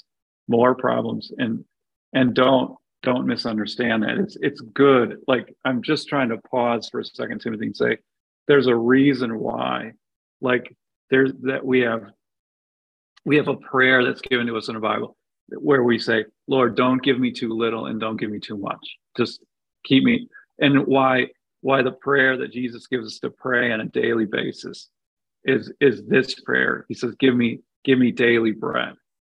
[0.48, 1.66] more problems, and
[2.14, 4.18] and don't don't misunderstand that.
[4.18, 5.18] It's it's good.
[5.28, 7.98] Like I'm just trying to pause for a second, Timothy, and say
[8.48, 9.94] there's a reason why.
[10.42, 10.76] Like
[11.10, 12.04] there's that we have
[13.26, 15.16] we have a prayer that's given to us in the Bible
[15.50, 18.98] where we say, Lord, don't give me too little and don't give me too much.
[19.18, 19.44] Just
[19.84, 20.28] keep me.
[20.60, 21.28] And why
[21.62, 24.90] why the prayer that Jesus gives us to pray on a daily basis
[25.44, 26.86] is is this prayer.
[26.88, 28.94] He says, Give me, give me daily bread.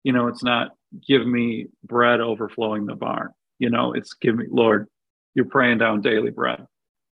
[0.05, 0.73] You know, it's not
[1.07, 3.31] give me bread overflowing the barn.
[3.59, 4.89] You know, it's give me, Lord,
[5.35, 6.67] you're praying down daily bread.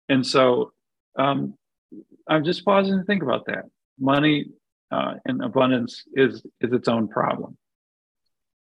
[0.08, 0.72] And so
[1.18, 1.54] um,
[2.28, 3.64] I'm just pausing to think about that.
[3.98, 4.46] Money
[4.90, 7.56] uh, and abundance is is its own problem.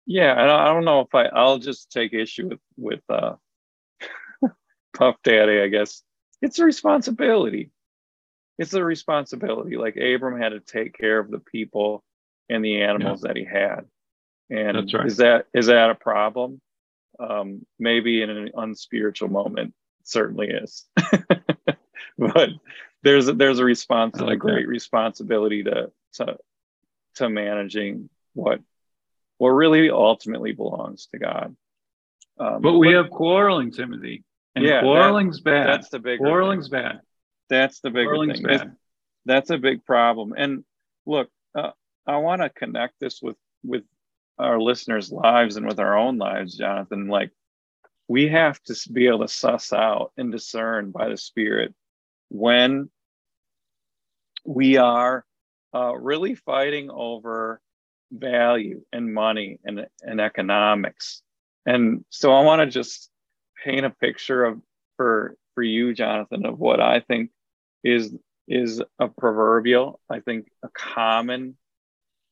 [0.06, 3.34] Yeah, and I don't know if I I'll just take issue with with uh
[4.96, 6.02] Puff Daddy, I guess.
[6.42, 7.70] It's a responsibility.
[8.58, 9.76] It's a responsibility.
[9.76, 12.04] Like Abram had to take care of the people
[12.48, 13.28] and the animals yeah.
[13.28, 13.86] that he had.
[14.50, 15.06] And right.
[15.06, 16.60] is that is that a problem?
[17.18, 20.84] Um, maybe in an unspiritual moment, certainly is.
[22.18, 22.50] but
[23.02, 26.36] there's a, there's a response, like a great responsibility to to
[27.16, 28.60] to managing what
[29.38, 31.56] what really ultimately belongs to God.
[32.38, 34.24] Um, but we but, have quarreling, Timothy,
[34.54, 35.66] and yeah, quarreling's that, bad.
[35.68, 36.82] That's the big quarreling's thing.
[36.82, 37.00] bad.
[37.48, 38.42] That's the big thing.
[38.42, 38.76] Bad.
[39.26, 40.34] That's a big problem.
[40.36, 40.64] And
[41.06, 41.70] look, uh,
[42.06, 43.84] I want to connect this with with
[44.38, 47.08] our listeners' lives and with our own lives, Jonathan.
[47.08, 47.30] Like
[48.08, 51.74] we have to be able to suss out and discern by the Spirit
[52.28, 52.90] when
[54.44, 55.24] we are
[55.74, 57.60] uh, really fighting over
[58.12, 61.22] value and money and, and economics.
[61.66, 63.10] And so I want to just
[63.64, 64.60] paint a picture of
[64.96, 67.30] for for you, Jonathan, of what I think
[67.82, 68.14] is
[68.46, 71.56] is a proverbial, I think a common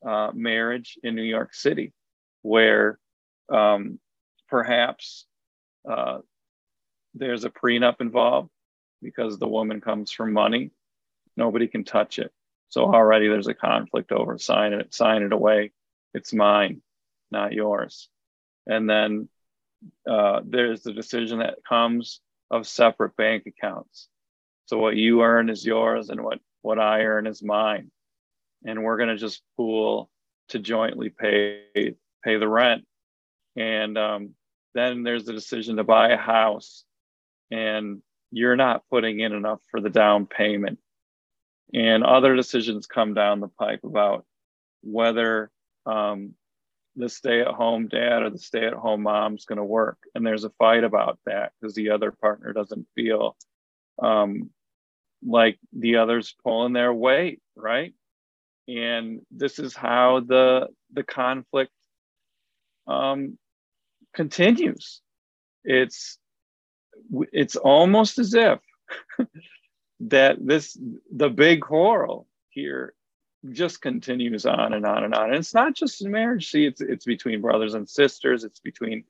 [0.05, 1.91] uh, marriage in New York City,
[2.43, 2.99] where
[3.51, 3.99] um,
[4.47, 5.25] perhaps
[5.89, 6.19] uh,
[7.15, 8.49] there's a prenup involved
[9.01, 10.71] because the woman comes from money.
[11.35, 12.31] Nobody can touch it.
[12.73, 15.73] So already there's a conflict over sign it, sign it away.
[16.15, 16.81] It's mine,
[17.29, 18.09] not yours.
[18.65, 19.29] And then
[20.09, 24.07] uh, there's the decision that comes of separate bank accounts.
[24.65, 27.91] So what you earn is yours, and what what I earn is mine.
[28.65, 30.09] And we're gonna just pool
[30.49, 32.87] to jointly pay pay the rent.
[33.55, 34.29] And um,
[34.73, 36.85] then there's the decision to buy a house,
[37.51, 40.79] and you're not putting in enough for the down payment.
[41.73, 44.25] And other decisions come down the pipe about
[44.83, 45.49] whether
[45.85, 46.35] um,
[46.95, 49.97] the stay at home dad or the stay at home mom's going to work.
[50.13, 53.35] And there's a fight about that because the other partner doesn't feel
[54.01, 54.51] um,
[55.25, 57.93] like the other's pulling their weight, right?
[58.67, 61.71] And this is how the the conflict
[62.87, 63.37] um,
[64.13, 65.01] continues.
[65.63, 66.17] It's
[67.31, 68.59] it's almost as if
[70.09, 70.77] that this
[71.11, 72.93] the big quarrel here
[73.51, 75.25] just continues on and on and on.
[75.25, 76.49] And it's not just in marriage.
[76.49, 78.43] See, it's it's between brothers and sisters.
[78.43, 79.03] It's between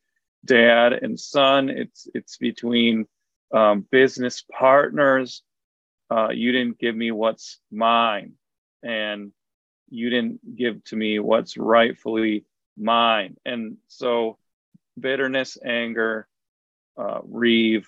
[0.45, 1.69] dad and son.
[1.69, 3.07] It's it's between
[3.53, 5.43] um, business partners.
[6.09, 8.33] Uh, you didn't give me what's mine,
[8.83, 9.31] and
[9.89, 12.45] you didn't give to me what's rightfully
[12.77, 13.37] mine.
[13.45, 14.37] And so,
[14.99, 16.27] bitterness, anger,
[16.97, 17.87] uh, reeve,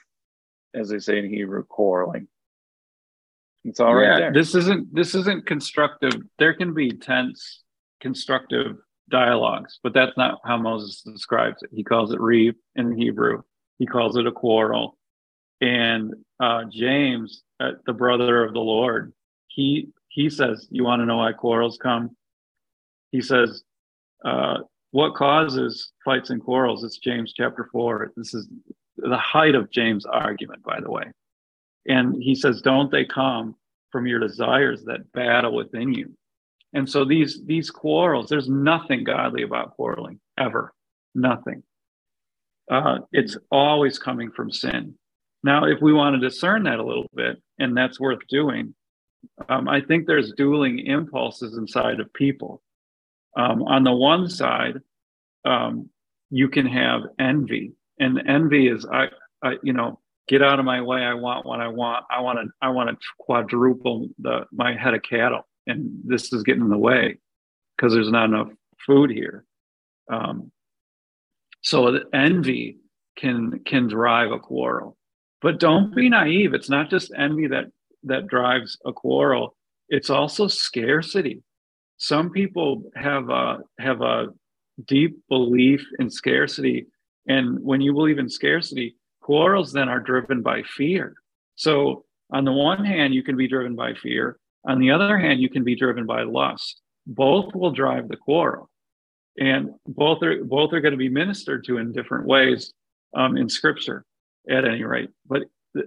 [0.74, 2.28] as they say in Hebrew, quarreling.
[3.66, 4.34] It's all right yeah, there.
[4.34, 6.14] This isn't this isn't constructive.
[6.38, 7.64] There can be tense,
[8.00, 8.78] constructive
[9.10, 11.72] dialogues, but that's not how Moses describes it.
[11.74, 13.42] He calls it reeve in Hebrew.
[13.80, 14.98] He calls it a quarrel.
[15.62, 19.14] And uh, James, uh, the brother of the Lord,
[19.48, 22.16] he he says, "You want to know why quarrels come?"
[23.12, 23.64] He says,
[24.24, 24.60] uh,
[24.92, 28.12] "What causes fights and quarrels?" It's James chapter four.
[28.16, 28.48] This is
[28.98, 31.06] the height of James' argument, by the way.
[31.88, 33.56] And he says, Don't they come
[33.92, 36.16] from your desires that battle within you?
[36.74, 40.74] And so these these quarrels, there's nothing godly about quarreling ever,
[41.14, 41.64] nothing.
[42.70, 44.96] Uh, it's always coming from sin.
[45.44, 48.74] Now, if we want to discern that a little bit, and that's worth doing,
[49.48, 52.62] um, I think there's dueling impulses inside of people.
[53.38, 54.82] Um, on the one side,
[55.46, 55.90] um,
[56.30, 59.08] you can have envy, and envy is, I,
[59.44, 61.02] I, you know, get out of my way.
[61.02, 62.06] I want what I want.
[62.10, 66.44] I want to I want to quadruple the my head of cattle, and this is
[66.44, 67.18] getting in the way
[67.76, 68.50] because there's not enough
[68.86, 69.46] food here.
[70.12, 70.52] Um,
[71.62, 72.78] so envy
[73.18, 74.98] can can drive a quarrel,
[75.42, 76.54] but don't be naive.
[76.54, 77.66] It's not just envy that
[78.04, 79.56] that drives a quarrel.
[79.90, 81.44] It's also scarcity.
[81.98, 84.28] Some people have a have a
[84.88, 86.88] deep belief in scarcity,
[87.28, 91.16] and when you believe in scarcity, Quarrels then are driven by fear.
[91.56, 94.38] So, on the one hand, you can be driven by fear.
[94.68, 96.80] On the other hand, you can be driven by lust.
[97.08, 98.70] Both will drive the quarrel,
[99.40, 102.72] and both are both are going to be ministered to in different ways
[103.16, 104.06] um, in Scripture,
[104.48, 105.10] at any rate.
[105.26, 105.46] But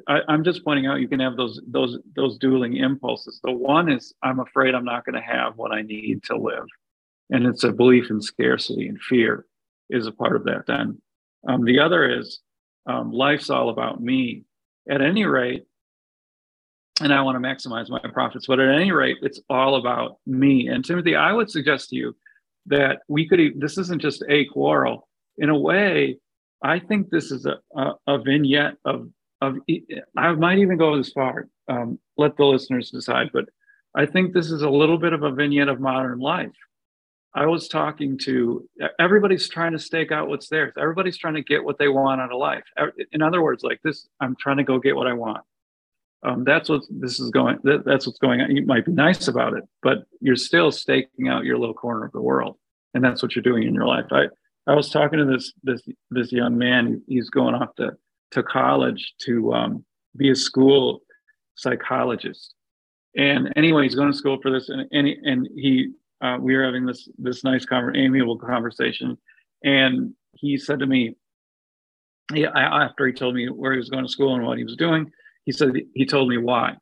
[0.08, 3.38] I, I'm just pointing out you can have those those those dueling impulses.
[3.44, 6.66] The one is I'm afraid I'm not going to have what I need to live,
[7.30, 9.46] and it's a belief in scarcity and fear
[9.90, 10.66] is a part of that.
[10.66, 11.00] Then
[11.46, 12.40] um, the other is
[12.88, 14.44] um, life's all about me.
[14.90, 15.64] At any rate,
[17.00, 20.68] and I want to maximize my profits, but at any rate, it's all about me.
[20.68, 22.16] And Timothy, I would suggest to you
[22.66, 25.06] that we could, this isn't just a quarrel.
[25.36, 26.18] In a way,
[26.62, 29.08] I think this is a, a, a vignette of,
[29.40, 29.58] of,
[30.16, 33.44] I might even go this far, um, let the listeners decide, but
[33.94, 36.50] I think this is a little bit of a vignette of modern life.
[37.38, 38.68] I was talking to
[38.98, 40.72] everybody's trying to stake out what's theirs.
[40.76, 42.64] Everybody's trying to get what they want out of life.
[43.12, 45.44] In other words, like this, I'm trying to go get what I want.
[46.24, 47.58] Um, that's what this is going.
[47.62, 48.56] That, that's what's going on.
[48.56, 52.10] You might be nice about it, but you're still staking out your little corner of
[52.10, 52.56] the world,
[52.94, 54.06] and that's what you're doing in your life.
[54.10, 54.24] I
[54.66, 55.80] I was talking to this this
[56.10, 57.02] this young man.
[57.06, 57.92] He's going off to
[58.32, 59.84] to college to um,
[60.16, 61.02] be a school
[61.54, 62.52] psychologist.
[63.16, 66.64] And anyway, he's going to school for this, and and, and he uh, we were
[66.64, 69.16] having this this nice conver- amiable conversation,
[69.64, 71.16] and he said to me,
[72.34, 74.76] yeah, after he told me where he was going to school and what he was
[74.76, 75.10] doing,
[75.44, 76.76] he said he told me why,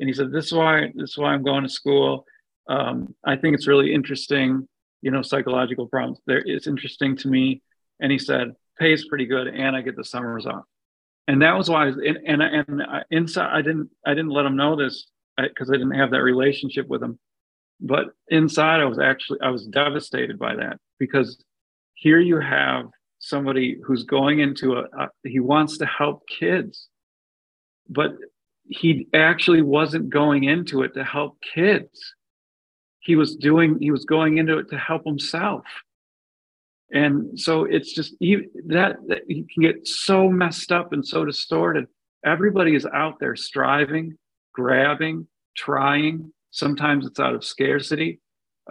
[0.00, 2.24] and he said this is why this is why I'm going to school.
[2.68, 4.66] Um, I think it's really interesting
[5.02, 6.18] you know, psychological problems.
[6.26, 7.62] There, it's interesting to me.
[8.00, 10.64] And he said, pays pretty good, and I get the summers off.
[11.28, 14.56] And that was why, and and, and I, inside, I didn't, I didn't let him
[14.56, 15.06] know this
[15.38, 17.20] because I, I didn't have that relationship with him.
[17.80, 21.42] But inside, I was actually, I was devastated by that because
[21.94, 22.86] here you have
[23.18, 26.88] somebody who's going into a, a he wants to help kids,
[27.88, 28.12] but
[28.68, 32.14] he actually wasn't going into it to help kids.
[33.00, 35.64] He was doing he was going into it to help himself.
[36.92, 41.24] And so it's just he, that, that he can get so messed up and so
[41.24, 41.86] distorted.
[42.24, 44.16] Everybody is out there striving
[44.56, 48.20] grabbing trying sometimes it's out of scarcity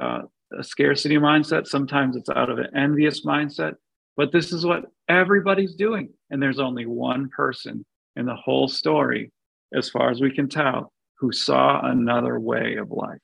[0.02, 0.22] uh,
[0.58, 3.76] a scarcity mindset sometimes it's out of an envious mindset
[4.18, 9.32] but this is what everybody's doing and there's only one person in the whole story
[9.76, 13.20] as far as we can tell who saw another way of life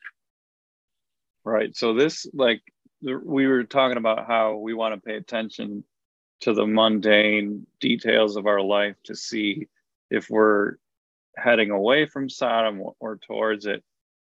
[1.44, 1.76] Right.
[1.76, 2.62] So this like
[3.02, 5.84] we were talking about how we want to pay attention
[6.42, 9.68] to the mundane details of our life to see
[10.12, 10.76] if we're
[11.38, 13.84] heading away from Sodom or towards it.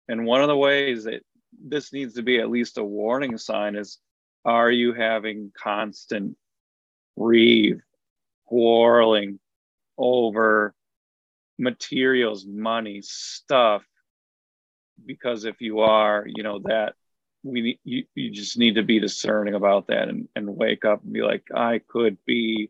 [0.08, 1.24] And one of the ways that
[1.60, 4.00] this needs to be at least a warning sign is
[4.46, 6.38] are you having constant
[7.16, 7.82] reeve,
[8.46, 9.40] quarreling
[9.98, 10.74] over
[11.58, 13.84] materials, money, stuff,
[15.06, 16.94] because if you are, you know, that
[17.44, 21.14] we you, you just need to be discerning about that and, and wake up and
[21.14, 22.70] be like, I could be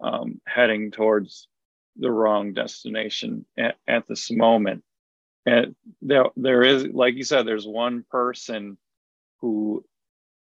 [0.00, 1.48] um, heading towards
[1.96, 4.82] the wrong destination at, at this moment.
[5.46, 8.76] And there, there is, like you said, there's one person
[9.40, 9.84] who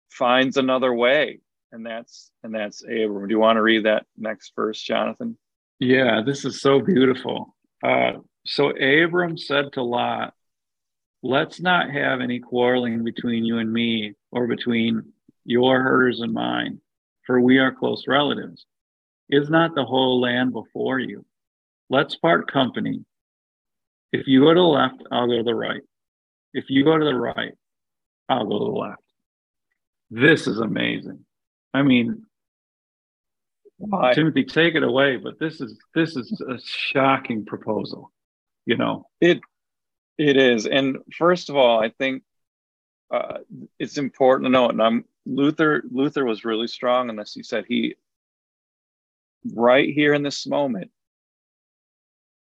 [0.09, 1.39] finds another way,
[1.71, 3.27] and that's and that's Abram.
[3.27, 5.37] Do you want to read that next verse, Jonathan?
[5.79, 7.55] Yeah, this is so beautiful.
[7.83, 8.13] Uh,
[8.45, 10.33] so Abram said to Lot,
[11.23, 15.13] let's not have any quarreling between you and me or between
[15.45, 16.79] your herders and mine,
[17.25, 18.65] for we are close relatives.
[19.29, 21.25] Is not the whole land before you?
[21.89, 23.03] Let's part company.
[24.13, 25.81] If you go to the left, I'll go to the right.
[26.53, 27.53] If you go to the right,
[28.29, 29.01] I'll go to the left.
[30.11, 31.25] This is amazing.
[31.73, 32.23] I mean,
[33.77, 34.13] Why?
[34.13, 35.17] Timothy, take it away.
[35.17, 38.11] But this is this is a shocking proposal.
[38.67, 39.41] You know, it
[40.19, 42.21] it is, and first of all, I think
[43.11, 43.39] uh,
[43.79, 44.69] it's important to know.
[44.69, 45.81] And I'm Luther.
[45.89, 47.33] Luther was really strong in this.
[47.33, 47.95] He said he,
[49.55, 50.91] right here in this moment,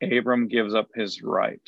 [0.01, 1.61] Abram gives up his right,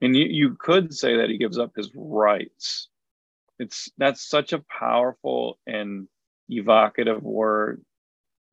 [0.00, 2.88] and you you could say that he gives up his rights.
[3.58, 6.08] It's that's such a powerful and
[6.48, 7.82] evocative word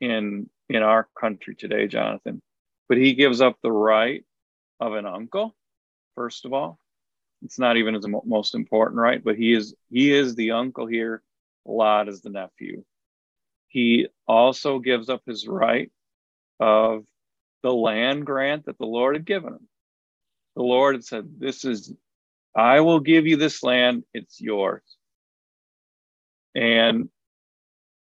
[0.01, 2.41] in in our country today, Jonathan.
[2.87, 4.23] But he gives up the right
[4.79, 5.55] of an uncle
[6.15, 6.79] first of all.
[7.43, 11.21] It's not even his most important right, but he is he is the uncle here.
[11.65, 12.83] Lot is the nephew.
[13.67, 15.91] He also gives up his right
[16.59, 17.03] of
[17.66, 19.68] the land grant that the Lord had given him.
[20.55, 21.91] The Lord had said, This is,
[22.55, 24.84] I will give you this land, it's yours.
[26.53, 27.09] And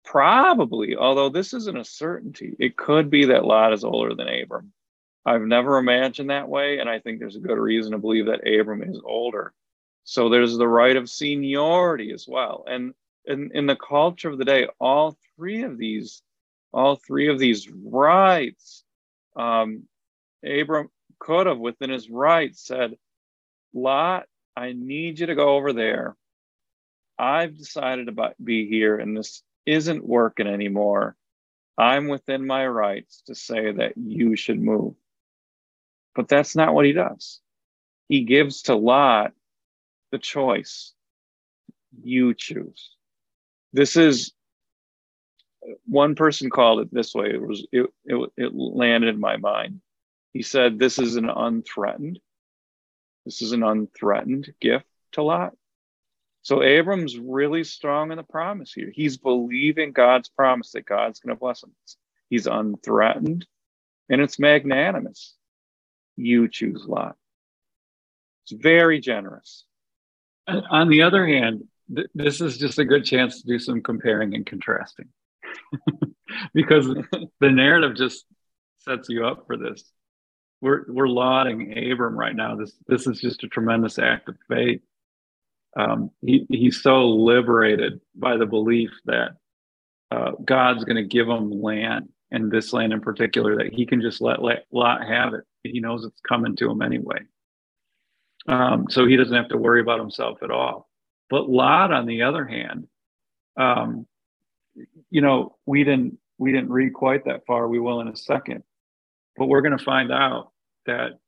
[0.03, 4.73] probably, although this isn't a certainty, it could be that Lot is older than Abram.
[5.25, 8.45] I've never imagined that way, and I think there's a good reason to believe that
[8.45, 9.53] Abram is older.
[10.03, 12.65] So there's the right of seniority as well.
[12.67, 12.93] And
[13.23, 16.21] in, in the culture of the day, all three of these,
[16.73, 18.82] all three of these rights,
[19.35, 19.83] um,
[20.45, 22.97] Abram could have, within his rights, said,
[23.73, 26.15] Lot, I need you to go over there.
[27.17, 31.15] I've decided to be here, and this isn't working anymore.
[31.77, 34.95] I'm within my rights to say that you should move.
[36.15, 37.39] But that's not what he does.
[38.09, 39.33] He gives to Lot
[40.11, 40.93] the choice.
[42.03, 42.91] You choose.
[43.71, 44.33] This is
[45.85, 47.29] one person called it this way.
[47.29, 49.81] It was it, it, it landed in my mind.
[50.33, 52.19] He said, This is an unthreatened.
[53.25, 55.53] This is an unthreatened gift to Lot.
[56.41, 58.91] So Abram's really strong in the promise here.
[58.93, 61.71] He's believing God's promise that God's going to bless him.
[62.29, 63.45] He's unthreatened
[64.09, 65.35] and it's magnanimous
[66.17, 67.15] you choose Lot.
[68.43, 69.63] It's very generous.
[70.47, 71.63] On the other hand,
[71.95, 75.07] th- this is just a good chance to do some comparing and contrasting
[76.53, 78.25] because the narrative just
[78.79, 79.83] sets you up for this.
[80.61, 82.55] We're we're lauding Abram right now.
[82.55, 84.81] This this is just a tremendous act of faith.
[85.75, 89.31] Um, he he's so liberated by the belief that
[90.13, 93.99] uh, God's going to give him land, and this land in particular, that he can
[93.99, 95.43] just let, let Lot have it.
[95.63, 97.19] He knows it's coming to him anyway.
[98.47, 100.87] Um, so he doesn't have to worry about himself at all.
[101.29, 102.87] But Lot, on the other hand,
[103.57, 104.05] um,
[105.09, 107.67] you know, we didn't we didn't read quite that far.
[107.67, 108.63] We will in a second,
[109.37, 110.51] but we're going to find out
[110.85, 111.19] that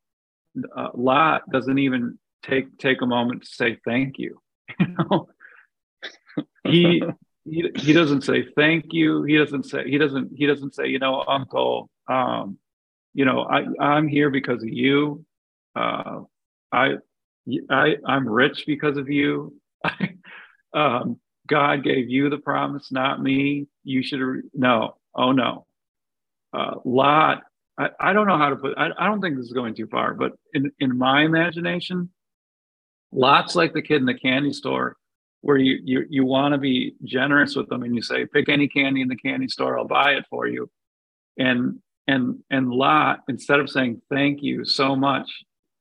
[0.76, 4.42] uh, Lot doesn't even take take a moment to say thank you.
[4.80, 5.28] You know,
[6.64, 7.04] he
[7.46, 9.24] he he doesn't say thank you.
[9.24, 12.58] He doesn't say he doesn't he doesn't say you know Uncle, um,
[13.14, 15.26] you know I I'm here because of you.
[15.76, 16.22] Uh,
[16.72, 16.96] I
[17.70, 19.56] I I'm rich because of you.
[20.74, 23.68] um, God gave you the promise, not me.
[23.84, 24.20] You should
[24.54, 24.98] no.
[25.16, 25.66] Oh no.
[26.54, 27.44] Uh, Lot.
[27.78, 28.78] I, I don't know how to put.
[28.78, 32.10] I, I don't think this is going too far, but in in my imagination,
[33.12, 34.98] Lot's like the kid in the candy store
[35.46, 38.68] where you you you want to be generous with them and you say pick any
[38.68, 40.68] candy in the candy store i'll buy it for you
[41.38, 41.78] and
[42.08, 45.30] and and lot instead of saying thank you so much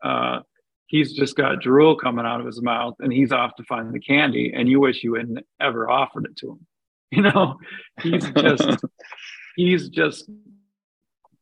[0.03, 0.41] uh,
[0.87, 4.01] he's just got drool coming out of his mouth and he's off to find the
[4.01, 6.66] candy and you wish you hadn't ever offered it to him.
[7.12, 7.59] You know
[8.03, 8.85] he's just
[9.57, 10.28] he's just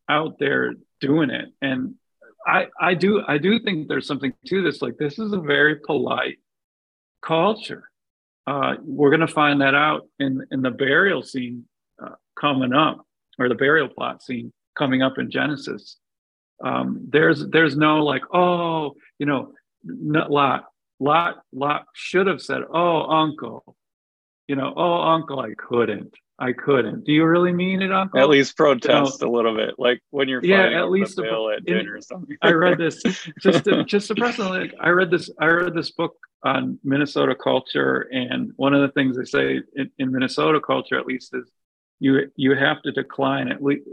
[0.07, 1.49] out there doing it.
[1.61, 1.95] And
[2.45, 5.77] i i do i do think there's something to this like this is a very
[5.77, 6.37] polite
[7.23, 7.89] culture.
[8.45, 11.65] Uh, we're going to find that out in in the burial scene
[12.03, 13.05] uh, coming up,
[13.39, 15.97] or the burial plot scene coming up in Genesis.
[16.63, 20.65] Um, there's there's no like oh you know not Lot
[20.99, 23.75] Lot Lot should have said oh uncle,
[24.47, 27.05] you know oh uncle I couldn't I couldn't.
[27.05, 28.19] Do you really mean it, Uncle?
[28.19, 30.79] At least protest you know, a little bit, like when you're yeah.
[30.79, 32.35] At least the bill at dinner or something.
[32.41, 33.01] I read this
[33.39, 34.71] just to, just surprisingly.
[34.81, 35.29] I read this.
[35.39, 39.91] I read this book on Minnesota culture, and one of the things they say in,
[39.99, 41.49] in Minnesota culture, at least, is
[41.99, 43.87] you you have to decline at least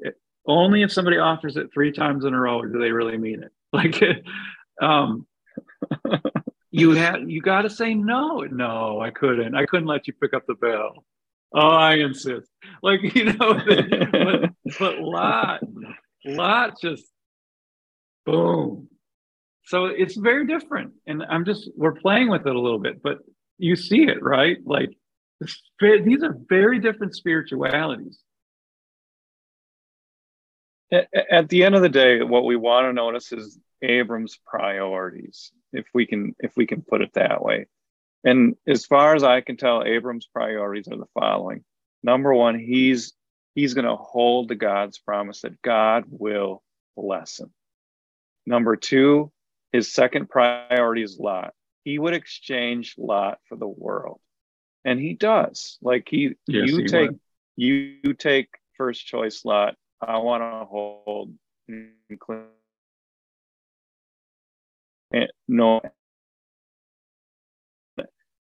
[0.51, 3.53] only if somebody offers it three times in a row do they really mean it.
[3.73, 4.03] Like,
[4.83, 5.29] um,
[6.73, 8.41] you have you got to say no.
[8.41, 9.55] No, I couldn't.
[9.55, 11.05] I couldn't let you pick up the bill.
[11.55, 12.49] Oh, I insist.
[12.83, 15.61] Like you know, but, but Lot,
[16.25, 17.05] Lot just
[18.27, 18.89] boom.
[19.67, 23.19] So it's very different, and I'm just we're playing with it a little bit, but
[23.59, 24.59] you see it right.
[24.65, 24.91] Like
[25.81, 28.19] these are very different spiritualities.
[30.93, 35.87] At the end of the day, what we want to notice is Abram's priorities, if
[35.95, 37.67] we can if we can put it that way.
[38.25, 41.65] And as far as I can tell, Abram's priorities are the following.
[42.03, 43.13] Number one, he's
[43.55, 46.63] he's going to hold to God's promise that God will
[46.97, 47.53] bless him.
[48.47, 49.33] Number two,
[49.73, 51.55] his second priority is Lot.
[51.85, 54.21] He would exchange Lot for the world.
[54.85, 55.79] And he does.
[55.83, 57.21] Like he yes, you he take would.
[57.57, 59.77] you take first choice Lot.
[60.01, 61.35] I want to hold
[65.49, 65.81] no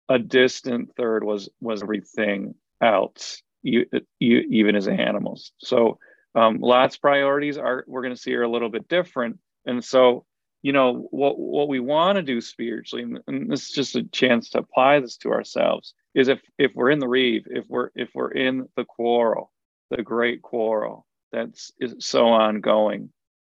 [0.09, 3.85] a distant third was was everything else, you,
[4.19, 5.53] you, even as animals.
[5.59, 5.99] So
[6.35, 10.25] um, Lot's priorities are we're going to see are a little bit different, and so
[10.61, 14.49] you know what what we want to do spiritually, and this is just a chance
[14.49, 15.93] to apply this to ourselves.
[16.13, 19.51] Is if if we're in the reeve, if we're if we're in the quarrel,
[19.89, 23.09] the great quarrel that's is so ongoing,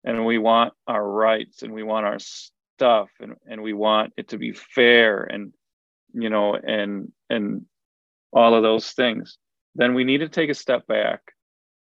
[0.05, 4.29] and we want our rights and we want our stuff and, and we want it
[4.29, 5.53] to be fair and
[6.15, 7.67] you know, and and
[8.33, 9.39] all of those things,
[9.75, 11.21] then we need to take a step back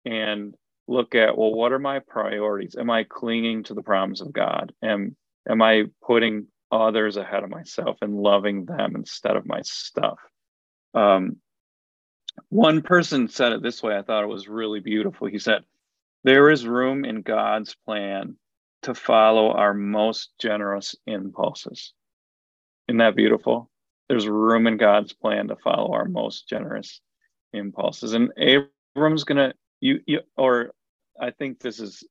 [0.05, 0.55] and
[0.89, 2.77] look at well, what are my priorities?
[2.79, 4.73] Am I clinging to the promise of God?
[4.83, 5.17] Am
[5.49, 10.19] am I putting others ahead of myself and loving them instead of my stuff?
[10.95, 11.37] Um,
[12.49, 13.97] one person said it this way.
[13.97, 15.27] I thought it was really beautiful.
[15.27, 15.65] He said,
[16.25, 18.37] There is room in God's plan
[18.83, 21.93] to follow our most generous impulses.
[22.89, 23.71] Isn't that beautiful?
[24.13, 27.01] there's room in God's plan to follow our most generous
[27.55, 28.13] impulses.
[28.13, 30.73] And Abram's gonna you, you or
[31.19, 32.05] I think this is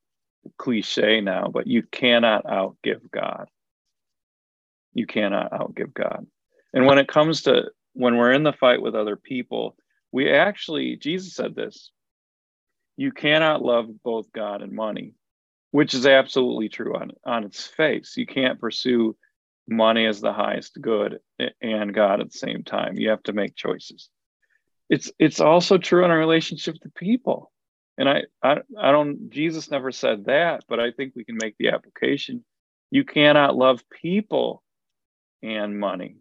[0.58, 3.50] cliche now, but you cannot outgive God.
[4.96, 6.26] You cannot outgive God.
[6.74, 9.76] And when it comes to when we're in the fight with other people,
[10.12, 11.92] we actually, Jesus said this
[13.02, 15.16] you cannot love both God and money,
[15.72, 18.16] which is absolutely true on, on its face.
[18.16, 19.18] You can't pursue
[19.68, 21.20] money as the highest good
[21.60, 23.00] and God at the same time.
[23.00, 24.10] You have to make choices.
[24.88, 27.52] It's it's also true in our relationship to people.
[27.98, 31.56] And I, I I don't Jesus never said that, but I think we can make
[31.58, 32.46] the application.
[32.92, 34.62] You cannot love people
[35.42, 36.18] and money.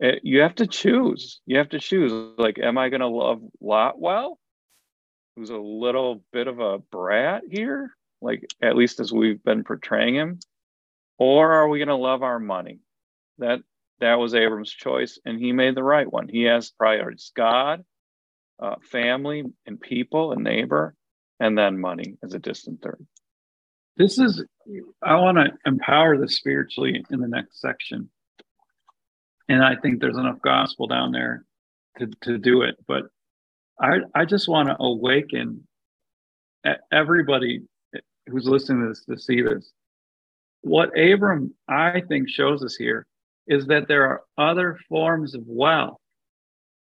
[0.00, 1.40] It, eh, you have to choose.
[1.46, 2.10] You have to choose.
[2.36, 4.39] Like, am I going to love Lot well,
[5.36, 7.94] who's a little bit of a brat here?
[8.20, 10.40] Like, at least as we've been portraying him,
[11.18, 12.80] or are we going to love our money?
[13.38, 13.60] That
[14.00, 16.28] that was Abram's choice, and he made the right one.
[16.28, 17.84] He has priorities: God,
[18.58, 20.94] uh, family, and people, and neighbor,
[21.38, 23.06] and then money as a distant third.
[23.96, 24.44] This is.
[25.02, 28.10] I want to empower this spiritually in the next section,
[29.48, 31.44] and I think there's enough gospel down there
[31.98, 32.76] to to do it.
[32.86, 33.04] But
[33.80, 35.66] I I just want to awaken
[36.92, 37.62] everybody
[38.26, 39.72] who's listening to this to see this
[40.62, 43.06] what Abram, I think, shows us here
[43.46, 45.98] is that there are other forms of wealth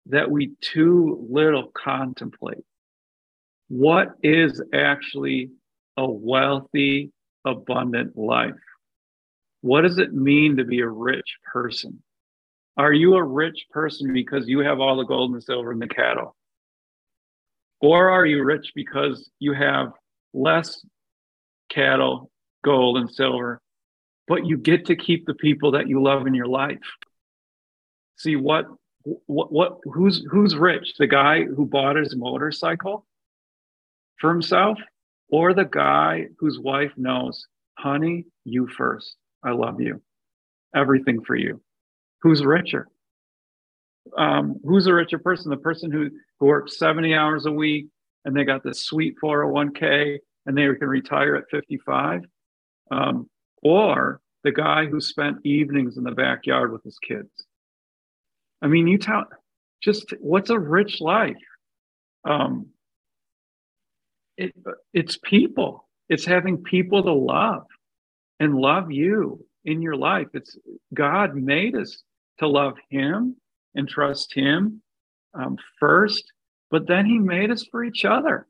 [0.08, 2.66] that we too little contemplate.
[3.70, 5.52] What is actually
[5.96, 7.12] a wealthy,
[7.46, 8.54] abundant life?
[9.62, 12.04] What does it mean to be a rich person?
[12.76, 15.88] Are you a rich person because you have all the gold and silver and the
[15.88, 16.36] cattle?
[17.84, 19.92] Or are you rich because you have
[20.34, 20.86] less
[21.70, 22.32] cattle
[22.64, 23.62] gold and silver,
[24.26, 26.80] but you get to keep the people that you love in your life.
[28.16, 28.68] See what
[29.26, 30.94] what what who's who's rich?
[30.98, 33.06] The guy who bought his motorcycle
[34.18, 34.80] for himself
[35.28, 39.18] or the guy whose wife knows, "Honey, you first.
[39.44, 40.02] I love you.
[40.74, 41.62] Everything for you."
[42.22, 42.88] Who's richer?
[44.18, 45.50] Um, who's a richer person?
[45.50, 47.88] The person who, who works 70 hours a week
[48.26, 52.22] and they got this sweet 401k and they can retire at 55?
[52.92, 53.30] Um,
[53.62, 57.30] or the guy who spent evenings in the backyard with his kids.
[58.62, 59.26] I mean, you tell
[59.82, 61.36] just what's a rich life?
[62.26, 62.68] Um,
[64.38, 64.54] it,
[64.94, 65.88] it's people.
[66.10, 67.66] It's having people to love
[68.40, 70.28] and love you in your life.
[70.34, 70.58] It's
[70.94, 72.04] God made us
[72.40, 73.36] to love Him
[73.76, 74.82] and trust Him
[75.34, 76.32] um, first,
[76.72, 78.48] but then He made us for each other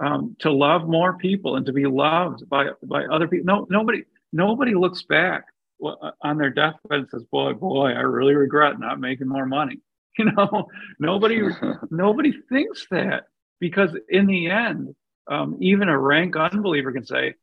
[0.00, 3.46] um, to love more people and to be loved by by other people.
[3.46, 5.44] No, nobody nobody looks back
[5.84, 9.80] uh, on their deathbed and says, "Boy, boy, I really regret not making more money."
[10.16, 10.68] You know,
[11.00, 11.42] nobody
[11.90, 13.24] nobody thinks that
[13.58, 14.94] because in the end,
[15.28, 17.34] um, even a rank unbeliever can say,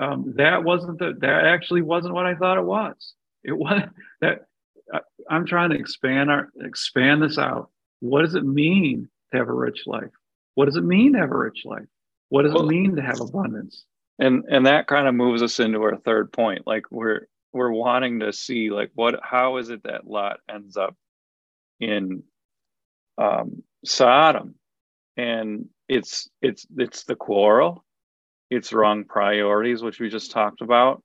[0.00, 3.82] um, "That wasn't the that actually wasn't what I thought it was." It was
[4.20, 4.47] that
[5.28, 7.70] I'm trying to expand our expand this out.
[8.00, 10.10] What does it mean to have a rich life?
[10.54, 11.86] What does it mean to have a rich life?
[12.30, 13.84] What does well, it mean to have abundance?
[14.18, 18.20] and and that kind of moves us into our third point like we're we're wanting
[18.20, 20.96] to see like what how is it that lot ends up
[21.80, 22.22] in
[23.16, 24.54] um, sodom
[25.16, 27.84] and it's it's it's the quarrel
[28.50, 31.02] it's wrong priorities which we just talked about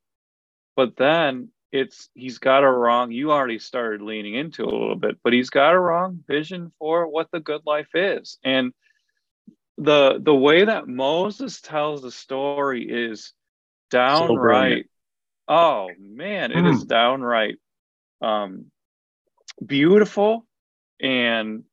[0.75, 5.17] but then it's he's got a wrong you already started leaning into a little bit
[5.24, 8.71] but he's got a wrong vision for what the good life is and
[9.78, 13.34] the the way that Moses tells the story is
[13.89, 14.86] downright.
[14.86, 16.74] So oh man, it mm.
[16.74, 17.55] is downright
[18.21, 18.65] um,
[19.65, 20.45] beautiful,
[21.01, 21.63] and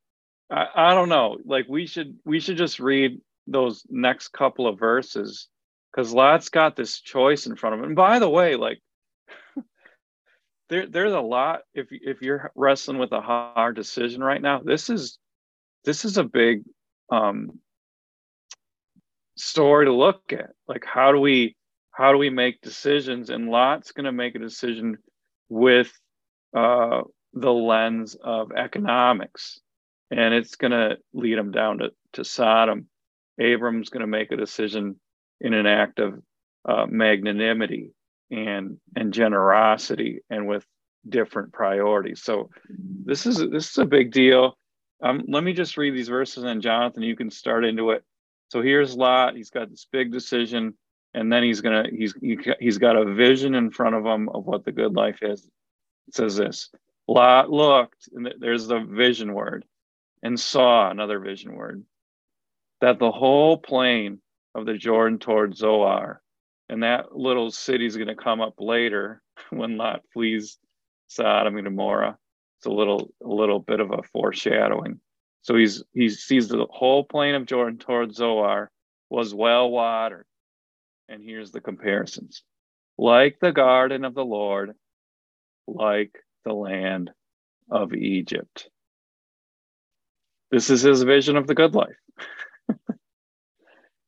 [0.51, 1.39] I, I don't know.
[1.45, 5.49] Like we should we should just read those next couple of verses
[5.93, 7.87] because Lot's got this choice in front of him.
[7.87, 8.81] And by the way, like
[10.71, 14.61] there there's a lot if if you're wrestling with a hard decision right now.
[14.61, 15.19] This is
[15.85, 16.63] this is a big
[17.11, 17.59] um
[19.37, 20.51] story to look at.
[20.67, 21.57] Like how do we
[21.91, 23.29] how do we make decisions?
[23.29, 24.97] And Lot's going to make a decision
[25.49, 25.93] with
[26.57, 27.03] uh,
[27.35, 29.61] the lens of economics,
[30.11, 32.87] and it's going to lead him down to, to Sodom.
[33.39, 34.99] Abram's going to make a decision
[35.41, 36.23] in an act of
[36.67, 37.91] uh, magnanimity
[38.31, 40.65] and and generosity, and with
[41.09, 42.23] different priorities.
[42.23, 42.51] So
[43.05, 44.57] this is this is a big deal.
[45.03, 48.05] Um, let me just read these verses, and Jonathan, you can start into it.
[48.51, 49.37] So here's Lot.
[49.37, 50.75] He's got this big decision,
[51.15, 52.15] and then he's gonna he's
[52.61, 55.45] he's got a vision in front of him of what the good life is.
[56.09, 56.71] It says this:
[57.09, 59.65] Lot looked, and there's the vision word,
[60.23, 61.85] and saw another vision word
[62.81, 64.21] that the whole plain
[64.55, 66.23] of the Jordan toward Zoar,
[66.71, 70.59] and that little city is going to come up later when Lot flees
[71.09, 72.17] Sodom and Gomorrah.
[72.59, 75.01] It's a little a little bit of a foreshadowing.
[75.43, 78.71] So he's he sees the whole plain of Jordan towards Zoar
[79.09, 80.27] was well watered.
[81.09, 82.43] And here's the comparisons.
[82.97, 84.75] Like the garden of the Lord,
[85.67, 86.15] like
[86.45, 87.11] the land
[87.71, 88.69] of Egypt.
[90.51, 91.97] This is his vision of the good life.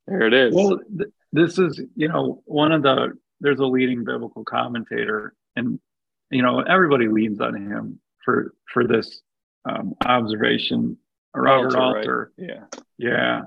[0.07, 0.55] there it is.
[0.55, 5.81] Well, th- this is, you know, one of the, there's a leading biblical commentator, and,
[6.31, 9.21] you know, everybody leans on him for, for this
[9.65, 10.99] um, observation.
[11.35, 12.33] Robert Alter.
[12.39, 12.49] Right?
[12.49, 12.81] yeah.
[12.99, 13.41] Yeah.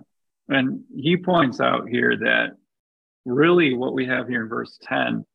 [0.48, 2.58] And he points out here that
[3.26, 5.26] really what we have here in verse 10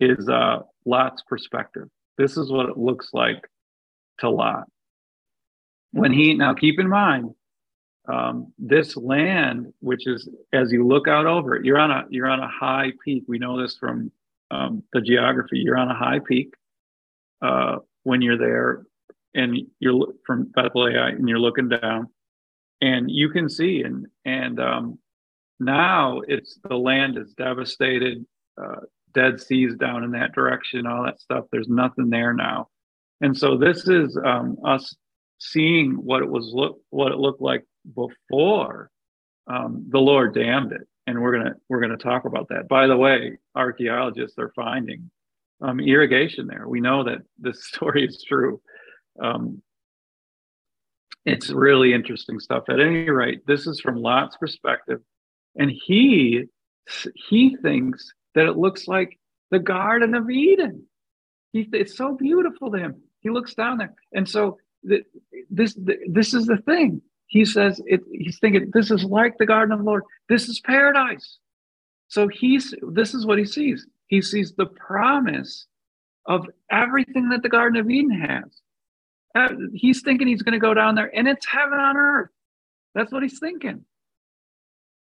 [0.00, 1.88] is uh, Lot's perspective.
[2.16, 3.46] This is what it looks like
[4.20, 4.64] to Lot.
[5.92, 7.30] When he, now keep in mind,
[8.08, 12.28] um, this land, which is as you look out over it, you're on a you're
[12.28, 13.24] on a high peak.
[13.28, 14.10] We know this from
[14.50, 15.58] um, the geography.
[15.58, 16.54] You're on a high peak
[17.42, 18.86] uh, when you're there,
[19.34, 22.08] and you're from Bethlehem, and you're looking down,
[22.80, 24.98] and you can see and and um,
[25.60, 28.24] now it's the land is devastated.
[28.60, 28.80] Uh,
[29.14, 31.46] Dead Seas down in that direction, all that stuff.
[31.50, 32.68] There's nothing there now,
[33.20, 34.94] and so this is um, us
[35.38, 37.64] seeing what it was look what it looked like
[37.94, 38.90] before
[39.46, 42.68] um, the Lord damned it, and we're gonna we're gonna talk about that.
[42.68, 45.10] By the way, archaeologists are finding
[45.60, 46.68] um, irrigation there.
[46.68, 48.60] We know that this story is true.
[49.20, 49.62] Um,
[51.24, 52.64] it's really interesting stuff.
[52.68, 55.00] At any rate, this is from Lot's perspective,
[55.56, 56.44] and he
[57.28, 59.18] he thinks that it looks like
[59.50, 60.84] the Garden of Eden.
[61.52, 63.02] He, it's so beautiful to him.
[63.20, 67.02] He looks down there, and so this this is the thing.
[67.28, 70.02] He says it, he's thinking this is like the Garden of the Lord.
[70.28, 71.38] This is paradise.
[72.08, 73.86] So he's this is what he sees.
[74.06, 75.66] He sees the promise
[76.26, 78.44] of everything that the Garden of Eden has.
[79.34, 82.30] Uh, he's thinking he's going to go down there, and it's heaven on earth.
[82.94, 83.84] That's what he's thinking.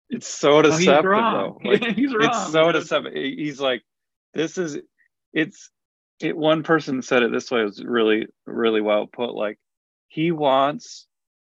[0.09, 1.88] It's so deceptive, oh, he's though.
[1.88, 2.30] Like, he's wrong.
[2.30, 3.13] It's so deceptive.
[3.13, 3.82] He's like,
[4.34, 4.78] this is,
[5.34, 5.72] it's,
[6.19, 6.38] it.
[6.38, 7.61] One person said it this way.
[7.61, 9.34] It was really, really well put.
[9.34, 9.57] Like,
[10.07, 11.07] he wants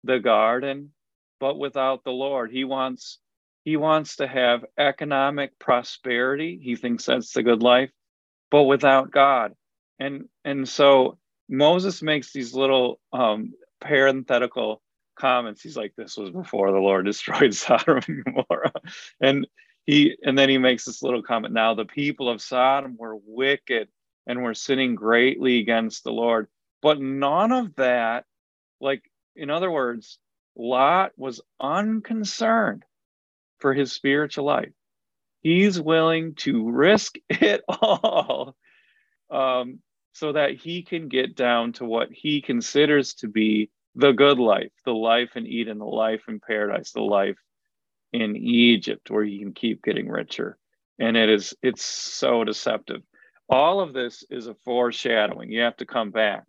[0.03, 0.91] the garden,
[1.39, 2.51] but without the Lord.
[2.51, 3.19] He wants,
[3.63, 6.59] he wants to have economic prosperity.
[6.61, 7.91] He thinks that's the good life,
[8.51, 9.53] but without God.
[9.99, 11.17] And and so
[11.49, 14.81] Moses makes these little um, parenthetical
[15.15, 15.61] comments.
[15.61, 18.73] He's like, "This was before the Lord destroyed Sodom and Gomorrah,"
[19.21, 19.47] and
[19.85, 21.53] he and then he makes this little comment.
[21.53, 23.89] Now the people of Sodom were wicked
[24.27, 26.47] and were sinning greatly against the Lord,
[26.81, 28.25] but none of that,
[28.79, 29.03] like
[29.35, 30.19] in other words,
[30.55, 32.83] Lot was unconcerned
[33.59, 34.73] for his spiritual life.
[35.41, 38.55] He's willing to risk it all
[39.29, 39.79] um,
[40.13, 44.71] so that he can get down to what he considers to be the good life,
[44.85, 47.37] the life in Eden, the life in paradise, the life
[48.11, 50.57] in Egypt, where you can keep getting richer.
[50.99, 53.01] And it is, it's so deceptive.
[53.49, 55.51] All of this is a foreshadowing.
[55.51, 56.43] You have to come back.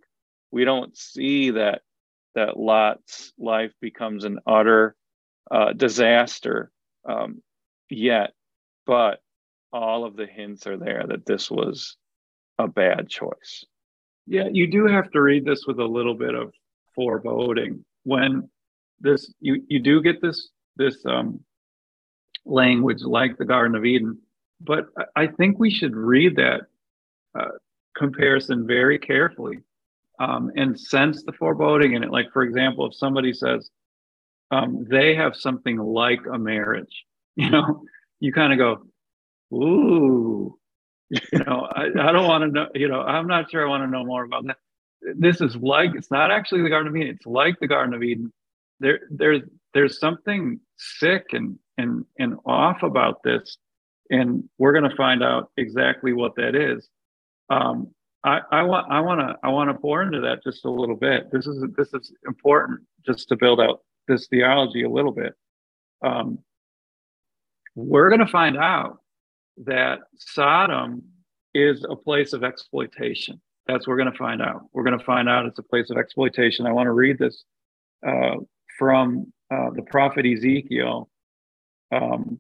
[0.51, 1.83] We don't see that
[2.35, 4.95] that Lot's life becomes an utter
[5.51, 6.71] uh, disaster
[7.09, 7.43] um,
[7.91, 8.33] yet,
[8.87, 9.21] but
[9.73, 11.97] all of the hints are there that this was
[12.59, 13.65] a bad choice.
[14.27, 16.53] Yeah, you do have to read this with a little bit of
[16.95, 18.49] foreboding when
[19.01, 21.41] this you you do get this this um,
[22.45, 24.19] language like the Garden of Eden,
[24.61, 26.63] but I think we should read that
[27.39, 27.49] uh,
[27.97, 29.59] comparison very carefully
[30.19, 32.11] um, and sense the foreboding in it.
[32.11, 33.71] Like for example, if somebody says
[34.51, 37.05] um, they have something like a marriage,
[37.37, 37.83] you know,
[38.21, 40.59] you kind of go, ooh,
[41.11, 43.83] you know, I, I don't want to know, you know, I'm not sure I want
[43.83, 44.57] to know more about that
[45.17, 47.15] this is like it's not actually the Garden of Eden.
[47.15, 48.33] It's like the Garden of Eden.
[48.81, 49.43] There, there's
[49.73, 53.59] there's something sick and and and off about this,
[54.11, 56.89] and we're going to find out exactly what that is.
[57.51, 57.89] Um,
[58.25, 61.31] I, want I want to I want to pour into that just a little bit.
[61.31, 65.35] This is this is important just to build out this theology a little bit.
[66.03, 66.39] Um,
[67.75, 68.99] we're going to find out
[69.65, 71.03] that Sodom
[71.55, 73.41] is a place of exploitation.
[73.67, 74.63] That's what we're going to find out.
[74.73, 76.67] We're going to find out it's a place of exploitation.
[76.67, 77.45] I want to read this
[78.07, 78.37] uh,
[78.79, 81.09] from uh, the prophet Ezekiel.
[81.93, 82.39] Um,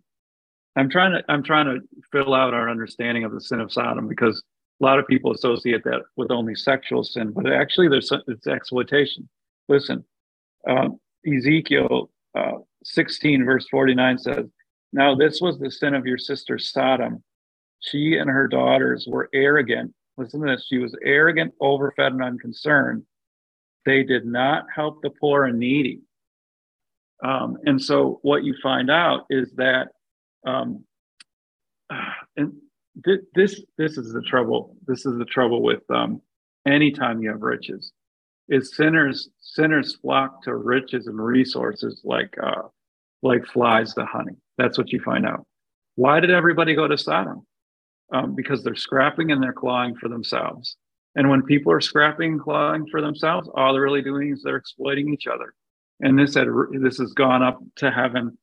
[0.77, 1.81] I'm trying to I'm trying to
[2.11, 4.43] fill out our understanding of the sin of Sodom because
[4.81, 9.29] a lot of people associate that with only sexual sin, but actually there's it's exploitation.
[9.69, 10.05] Listen,
[10.69, 10.89] uh,
[11.27, 14.47] Ezekiel uh, 16 verse 49 says,
[14.93, 17.23] "Now this was the sin of your sister Sodom.
[17.81, 23.05] She and her daughters were arrogant listen to this, she was arrogant, overfed, and unconcerned.
[23.87, 26.01] They did not help the poor and needy.
[27.23, 29.89] Um, and so what you find out is that,
[30.47, 30.85] um,
[32.37, 32.55] and
[33.05, 34.77] th- this this is the trouble.
[34.87, 36.21] This is the trouble with um,
[36.67, 37.93] anytime you have riches
[38.49, 42.63] is sinners sinners flock to riches and resources like uh,
[43.23, 44.37] like flies to honey.
[44.59, 45.47] That's what you find out.
[45.97, 47.47] Why did everybody go to Sodom?
[48.13, 50.77] Um, because they're scrapping and they're clawing for themselves.
[51.17, 54.57] And when people are scrapping and clawing for themselves, all they're really doing is they're
[54.57, 55.55] exploiting each other.
[56.01, 58.37] And this had this has gone up to heaven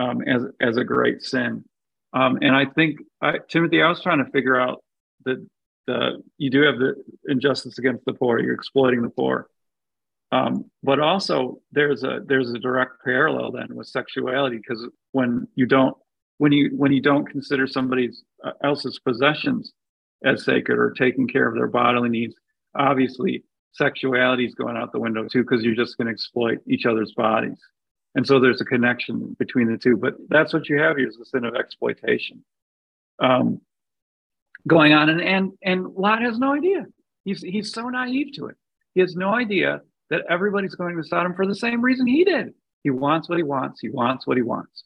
[0.00, 1.64] um, as as a great sin.
[2.14, 4.82] Um, and I think I, Timothy, I was trying to figure out
[5.24, 5.44] that
[5.86, 6.94] the you do have the
[7.28, 8.40] injustice against the poor.
[8.40, 9.48] You're exploiting the poor.
[10.32, 15.66] Um, but also there's a there's a direct parallel then with sexuality because when you
[15.66, 15.96] don't
[16.38, 18.10] when you when you don't consider somebody
[18.62, 19.72] else's possessions
[20.24, 22.34] as sacred or taking care of their bodily needs,
[22.74, 26.86] obviously sexuality is going out the window too because you're just going to exploit each
[26.86, 27.58] other's bodies.
[28.14, 29.96] And so there's a connection between the two.
[29.96, 32.44] But that's what you have here is the sin of exploitation
[33.18, 33.60] um,
[34.66, 35.08] going on.
[35.08, 36.86] And, and, and Lot has no idea.
[37.24, 38.56] He's, he's so naive to it.
[38.94, 42.54] He has no idea that everybody's going to Sodom for the same reason he did.
[42.82, 43.80] He wants what he wants.
[43.80, 44.84] He wants what he wants.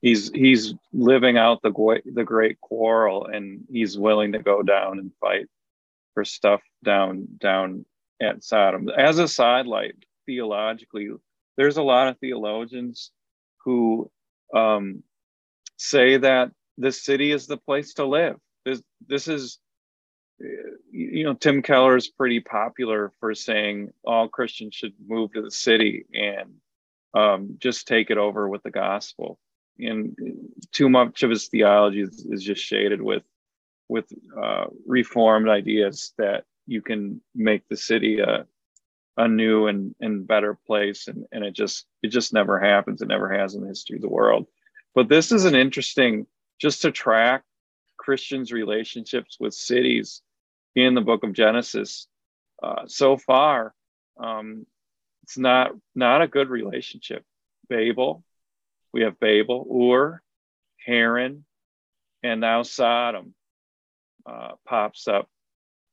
[0.00, 5.10] He's he's living out the the great quarrel, and he's willing to go down and
[5.20, 5.46] fight
[6.14, 7.84] for stuff down down
[8.20, 8.88] at Sodom.
[8.90, 9.94] As a sidelight,
[10.26, 11.10] theologically,
[11.58, 13.10] there's a lot of theologians
[13.64, 14.10] who
[14.54, 15.02] um,
[15.76, 18.36] say that the city is the place to live.
[18.64, 19.58] This this is
[20.90, 25.50] you know, Tim Keller is pretty popular for saying all Christians should move to the
[25.50, 26.54] city and
[27.14, 29.38] um, just take it over with the gospel.
[29.80, 30.16] And
[30.72, 33.24] too much of his theology is, is just shaded with
[33.88, 34.06] with
[34.40, 38.46] uh, reformed ideas that you can make the city a
[39.18, 43.08] a new and, and better place and, and it just it just never happens it
[43.08, 44.46] never has in the history of the world
[44.94, 46.26] but this is an interesting
[46.58, 47.42] just to track
[47.98, 50.22] christians relationships with cities
[50.74, 52.06] in the book of Genesis.
[52.62, 53.74] Uh, so far,
[54.18, 54.66] um,
[55.22, 57.24] it's not not a good relationship.
[57.68, 58.24] Babel,
[58.92, 60.22] we have Babel, Ur,
[60.84, 61.44] Haran,
[62.22, 63.34] and now Sodom
[64.26, 65.28] uh, pops up,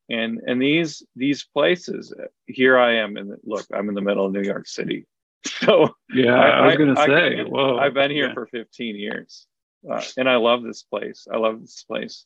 [0.10, 2.14] and and these these places.
[2.48, 3.66] Here I am in the, look.
[3.74, 5.06] I'm in the middle of New York City,
[5.46, 6.36] so yeah.
[6.36, 8.34] I, I was going to say, I, whoa, I've been here yeah.
[8.34, 9.48] for 15 years,
[9.90, 11.28] uh, and I love this place.
[11.32, 12.26] I love this place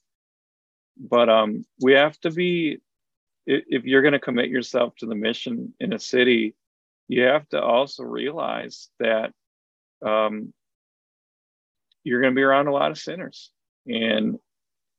[1.00, 2.80] but um, we have to be
[3.46, 6.56] if you're going to commit yourself to the mission in a city
[7.08, 9.32] you have to also realize that
[10.06, 10.54] um,
[12.04, 13.52] you're going to be around a lot of sinners
[13.88, 14.38] and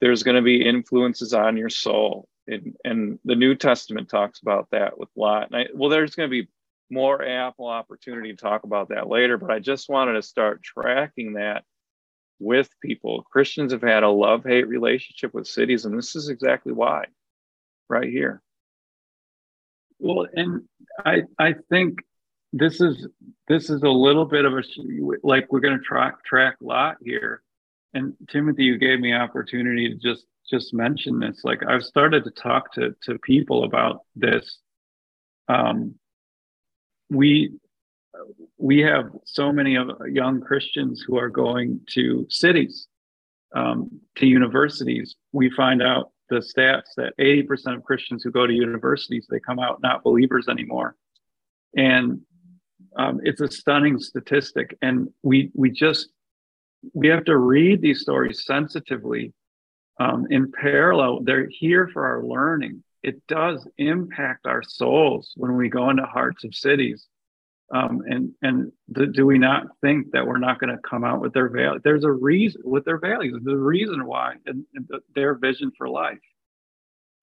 [0.01, 4.69] there's going to be influences on your soul and, and the new testament talks about
[4.71, 6.49] that with lot and I, well there's going to be
[6.91, 11.35] more ample opportunity to talk about that later but i just wanted to start tracking
[11.35, 11.65] that
[12.41, 13.23] with people.
[13.31, 17.05] Christians have had a love hate relationship with cities, and this is exactly why,
[17.89, 18.43] right here.
[20.01, 20.63] Well, and
[21.05, 22.01] I I think
[22.53, 23.07] this is
[23.47, 24.63] this is a little bit of a
[25.23, 27.43] like we're going to track track lot here,
[27.93, 31.41] and Timothy, you gave me opportunity to just just mention this.
[31.45, 34.59] Like I've started to talk to to people about this.
[35.49, 35.95] Um,
[37.09, 37.53] we
[38.59, 42.89] we have so many of young Christians who are going to cities,
[43.55, 45.17] um, to universities.
[45.33, 49.59] We find out the stats that 80% of Christians who go to universities, they come
[49.59, 50.97] out not believers anymore.
[51.77, 52.21] And
[52.97, 54.77] um, it's a stunning statistic.
[54.83, 56.11] And we, we just,
[56.93, 59.33] we have to read these stories sensitively
[60.01, 61.21] um, in parallel.
[61.23, 62.83] They're here for our learning.
[63.05, 67.07] It does impact our souls when we go into hearts of cities
[67.73, 68.73] um, and and
[69.13, 71.81] do we not think that we're not going to come out with their value?
[71.83, 73.41] There's a reason with their values.
[73.45, 76.19] The reason why and, and the, their vision for life.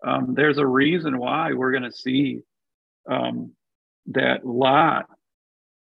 [0.06, 2.40] Um, there's a reason why we're going to see
[3.10, 3.52] um,
[4.08, 5.08] that Lot.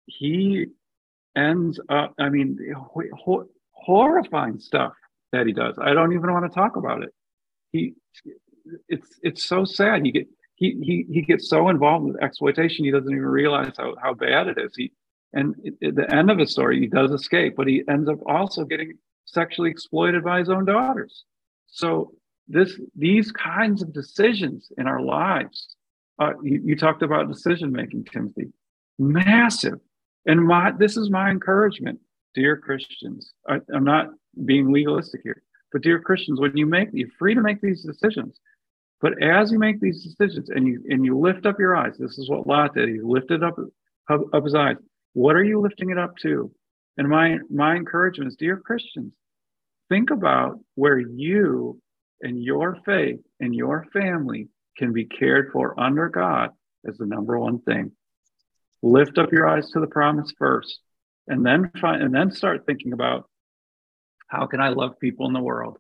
[0.06, 0.66] He
[1.36, 2.14] ends up.
[2.18, 4.94] I mean, ho- horrifying stuff
[5.32, 5.76] that he does.
[5.80, 7.10] I don't even want to talk about it.
[7.72, 7.94] He,
[8.88, 10.04] it's it's so sad.
[10.04, 13.94] He get he, he, he gets so involved with exploitation, he doesn't even realize how,
[14.02, 14.72] how bad it is.
[14.74, 14.90] He,
[15.32, 15.54] and
[15.84, 18.94] at the end of his story, he does escape, but he ends up also getting
[19.26, 21.24] sexually exploited by his own daughters.
[21.66, 22.12] So
[22.48, 25.76] this, these kinds of decisions in our lives,
[26.18, 28.50] uh, you, you talked about decision making, Timothy,
[28.98, 29.78] massive.
[30.24, 32.00] And my, this is my encouragement,
[32.36, 33.32] dear Christians.
[33.48, 34.10] I, I'm not
[34.44, 38.38] being legalistic here, but dear Christians, when you make, you're free to make these decisions.
[39.00, 42.18] But as you make these decisions and you and you lift up your eyes, this
[42.18, 42.88] is what Lot did.
[42.88, 43.56] He lifted up,
[44.08, 44.76] up, up his eyes.
[45.14, 46.52] What are you lifting it up to?
[46.96, 49.12] And my my encouragement is, dear Christians,
[49.88, 51.80] think about where you
[52.22, 56.50] and your faith and your family can be cared for under God
[56.84, 57.92] is the number one thing.
[58.82, 60.80] Lift up your eyes to the promise first,
[61.28, 63.28] and then find and then start thinking about
[64.28, 65.78] how can I love people in the world?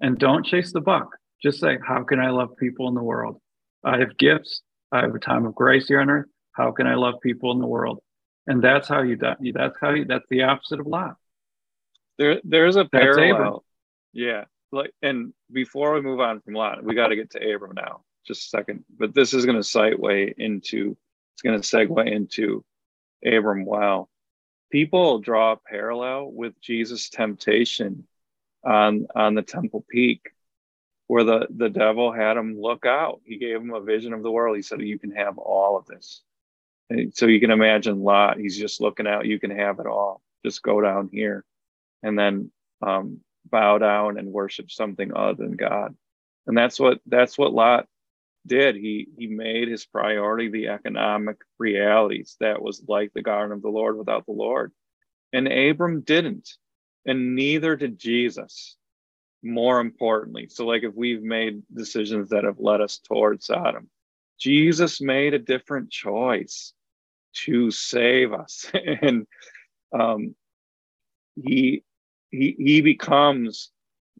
[0.00, 1.16] And don't chase the buck.
[1.42, 3.40] Just say, how can I love people in the world?
[3.84, 4.62] I have gifts.
[4.92, 6.26] I have a time of grace here on earth.
[6.52, 8.00] How can I love people in the world?
[8.46, 9.36] And that's how you die.
[9.52, 11.16] That's how you, that's the opposite of Lot.
[12.18, 13.64] There, there's a parallel.
[14.12, 14.44] Yeah.
[14.72, 18.02] Like, and before we move on from Lot, we got to get to Abram now,
[18.26, 18.84] just a second.
[18.98, 20.96] But this is going to segue into,
[21.34, 22.64] it's going to segue into
[23.24, 23.64] Abram.
[23.64, 24.08] Wow.
[24.70, 28.06] People draw a parallel with Jesus' temptation
[28.64, 30.30] on on the temple peak
[31.06, 33.20] where the the devil had him look out.
[33.24, 34.56] He gave him a vision of the world.
[34.56, 36.22] He said you can have all of this.
[36.90, 38.38] And so you can imagine lot.
[38.38, 39.26] He's just looking out.
[39.26, 40.22] You can have it all.
[40.44, 41.44] Just go down here.
[42.02, 42.50] And then
[42.80, 45.94] um, bow down and worship something other than god.
[46.46, 47.86] And that's what that's what lot
[48.46, 48.76] did.
[48.76, 53.68] He he made his priority the economic realities that was like the garden of the
[53.68, 54.72] lord without the lord.
[55.32, 56.48] And abram didn't
[57.06, 58.76] and neither did Jesus.
[59.42, 63.88] More importantly, so like if we've made decisions that have led us towards Sodom,
[64.38, 66.72] Jesus made a different choice
[67.44, 68.66] to save us,
[69.02, 69.26] and
[69.92, 70.34] um,
[71.36, 71.84] he
[72.30, 73.70] he he becomes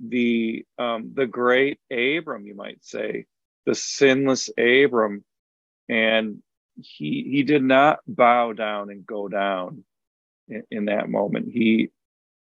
[0.01, 3.27] the um, the great Abram, you might say,
[3.69, 5.25] the sinless Abram,
[5.91, 6.43] and
[6.77, 9.85] he he did not bow down and go down
[10.49, 11.51] in, in that moment.
[11.53, 11.91] He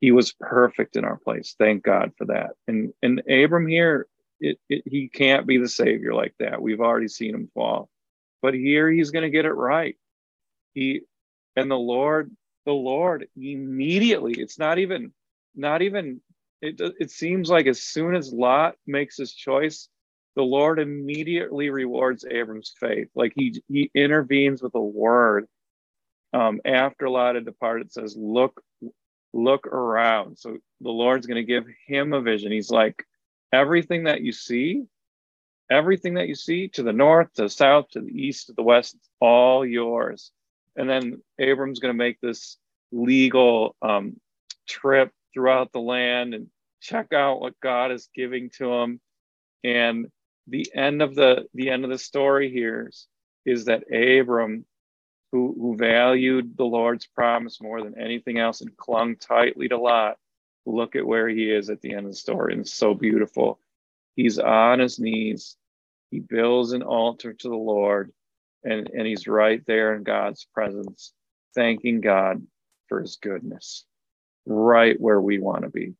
[0.00, 1.54] he was perfect in our place.
[1.58, 2.52] Thank God for that.
[2.66, 4.06] And and Abram here,
[4.40, 6.62] it, it, he can't be the savior like that.
[6.62, 7.90] We've already seen him fall,
[8.40, 9.96] but here he's going to get it right.
[10.72, 11.02] He
[11.54, 12.30] and the Lord,
[12.64, 14.32] the Lord immediately.
[14.38, 15.12] It's not even,
[15.54, 16.22] not even.
[16.62, 19.90] It it seems like as soon as Lot makes his choice,
[20.36, 23.08] the Lord immediately rewards Abram's faith.
[23.14, 25.46] Like he he intervenes with a word.
[26.32, 28.62] Um, after Lot had departed, says, "Look
[29.32, 30.38] look around.
[30.38, 32.52] So the Lord's going to give him a vision.
[32.52, 33.04] He's like,
[33.52, 34.84] everything that you see,
[35.70, 38.62] everything that you see to the north, to the south, to the east, to the
[38.62, 40.30] west, it's all yours.
[40.76, 42.56] And then Abram's going to make this
[42.92, 44.18] legal um,
[44.68, 46.48] trip throughout the land and
[46.80, 49.00] check out what God is giving to him.
[49.62, 50.06] And
[50.46, 53.06] the end of the the end of the story here is,
[53.44, 54.64] is that Abram
[55.32, 60.16] who, who valued the Lord's promise more than anything else and clung tightly to Lot,
[60.66, 62.52] look at where he is at the end of the story.
[62.52, 63.60] And it's so beautiful.
[64.16, 65.56] He's on his knees.
[66.10, 68.12] He builds an altar to the Lord,
[68.64, 71.12] and, and he's right there in God's presence,
[71.54, 72.44] thanking God
[72.88, 73.84] for his goodness,
[74.44, 75.94] right where we want to be.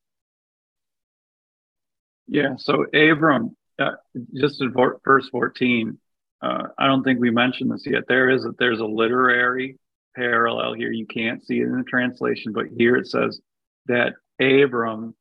[2.27, 3.93] Yeah, so Abram, uh,
[4.35, 5.99] just in verse 14,
[6.43, 8.05] uh, I don't think we mentioned this yet.
[8.09, 9.79] There is a, there's a literary
[10.17, 10.93] parallel here.
[10.93, 13.41] You can't see it in the translation, but here it says
[13.87, 15.15] that Abram,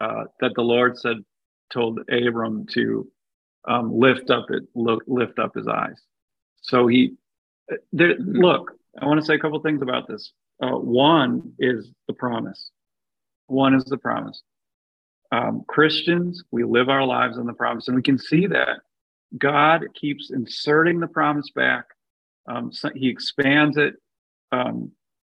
[0.00, 1.16] uh, that the Lord said,
[1.72, 3.10] told Abram to
[3.66, 6.00] um, lift up it, look, lift up his eyes.
[6.62, 7.14] So he,
[7.92, 10.32] there, look, I want to say a couple things about this.
[10.62, 12.70] Uh, one is the promise.
[13.46, 14.42] One is the promise.
[15.32, 18.80] Um, Christians, we live our lives on the promise, and we can see that
[19.38, 21.84] God keeps inserting the promise back.
[22.46, 23.94] Um, so he expands it.
[24.52, 24.92] Um,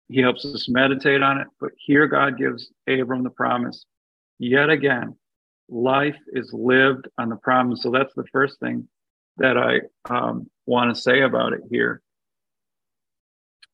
[0.09, 1.49] he helps us meditate on it.
[1.61, 3.85] But here, God gives Abram the promise.
[4.39, 5.17] Yet again,
[5.69, 7.83] life is lived on the promise.
[7.83, 8.89] So that's the first thing
[9.39, 12.03] that I um, want to say about it here.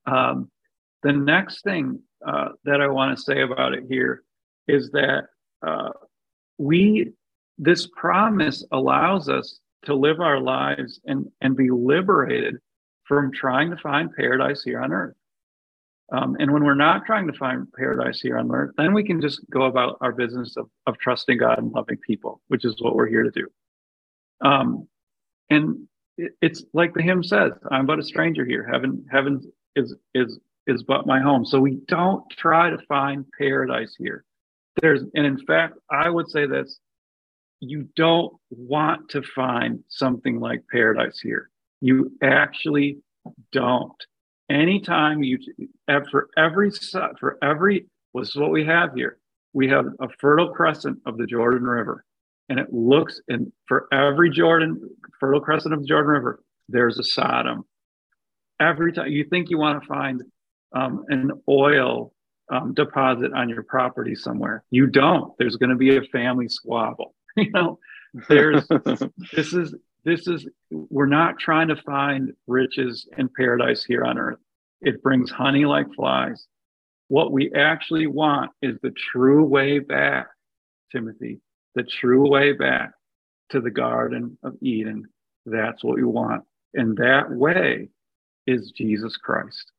[0.07, 0.49] Um,
[1.03, 4.23] the next thing uh, that I want to say about it here
[4.67, 5.25] is that
[5.65, 5.89] uh,
[6.57, 7.11] we,
[7.57, 12.57] this promise allows us to live our lives and, and be liberated
[13.03, 15.15] from trying to find paradise here on earth.
[16.11, 19.21] Um, and when we're not trying to find paradise here on earth, then we can
[19.21, 22.95] just go about our business of, of trusting God and loving people, which is what
[22.95, 23.47] we're here to do.
[24.41, 24.87] Um,
[25.49, 25.87] and
[26.17, 28.67] it, it's like the hymn says, I'm but a stranger here.
[28.71, 29.41] Heaven, heaven
[29.75, 31.43] is, is, is but my home.
[31.43, 34.25] So we don't try to find paradise here.
[34.81, 36.79] There's, and in fact, I would say this
[37.59, 41.49] you don't want to find something like paradise here.
[41.81, 42.99] You actually
[43.51, 43.95] don't.
[44.49, 45.39] Anytime you,
[46.11, 46.71] for every,
[47.19, 49.17] for every, this is what we have here.
[49.53, 52.05] We have a fertile crescent of the Jordan River.
[52.49, 54.79] And it looks, and for every Jordan,
[55.19, 57.63] fertile crescent of the Jordan River, there's a Sodom.
[58.59, 60.21] Every time you think you want to find
[60.75, 62.13] um, an oil
[62.49, 65.33] um, deposit on your property somewhere, you don't.
[65.37, 67.15] There's going to be a family squabble.
[67.37, 67.79] you know,
[68.29, 68.67] there's
[69.33, 74.39] this is this is we're not trying to find riches and paradise here on earth.
[74.81, 76.45] It brings honey like flies.
[77.07, 80.27] What we actually want is the true way back,
[80.91, 81.41] Timothy,
[81.75, 82.91] the true way back
[83.49, 85.05] to the Garden of Eden.
[85.45, 86.43] That's what we want.
[86.73, 87.89] And that way
[88.47, 89.71] is Jesus Christ.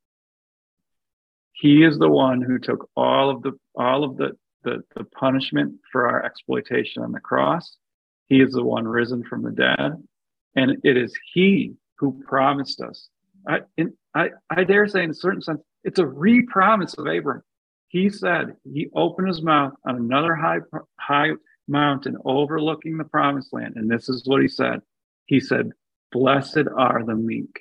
[1.58, 5.76] He is the one who took all of the all of the, the, the punishment
[5.90, 7.78] for our exploitation on the cross.
[8.26, 9.92] He is the one risen from the dead.
[10.54, 13.08] And it is he who promised us.
[13.48, 13.60] I,
[14.14, 17.42] I, I dare say, in a certain sense, it's a re-promise of Abram.
[17.88, 20.58] He said he opened his mouth on another high,
[21.00, 21.30] high
[21.68, 23.74] mountain overlooking the promised land.
[23.76, 24.80] And this is what he said.
[25.24, 25.70] He said,
[26.12, 27.60] Blessed are the meek.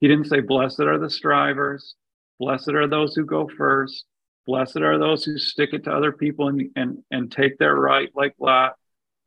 [0.00, 1.94] He didn't say, Blessed are the strivers.
[2.38, 4.04] Blessed are those who go first.
[4.46, 8.10] Blessed are those who stick it to other people and, and, and take their right,
[8.14, 8.74] like Lot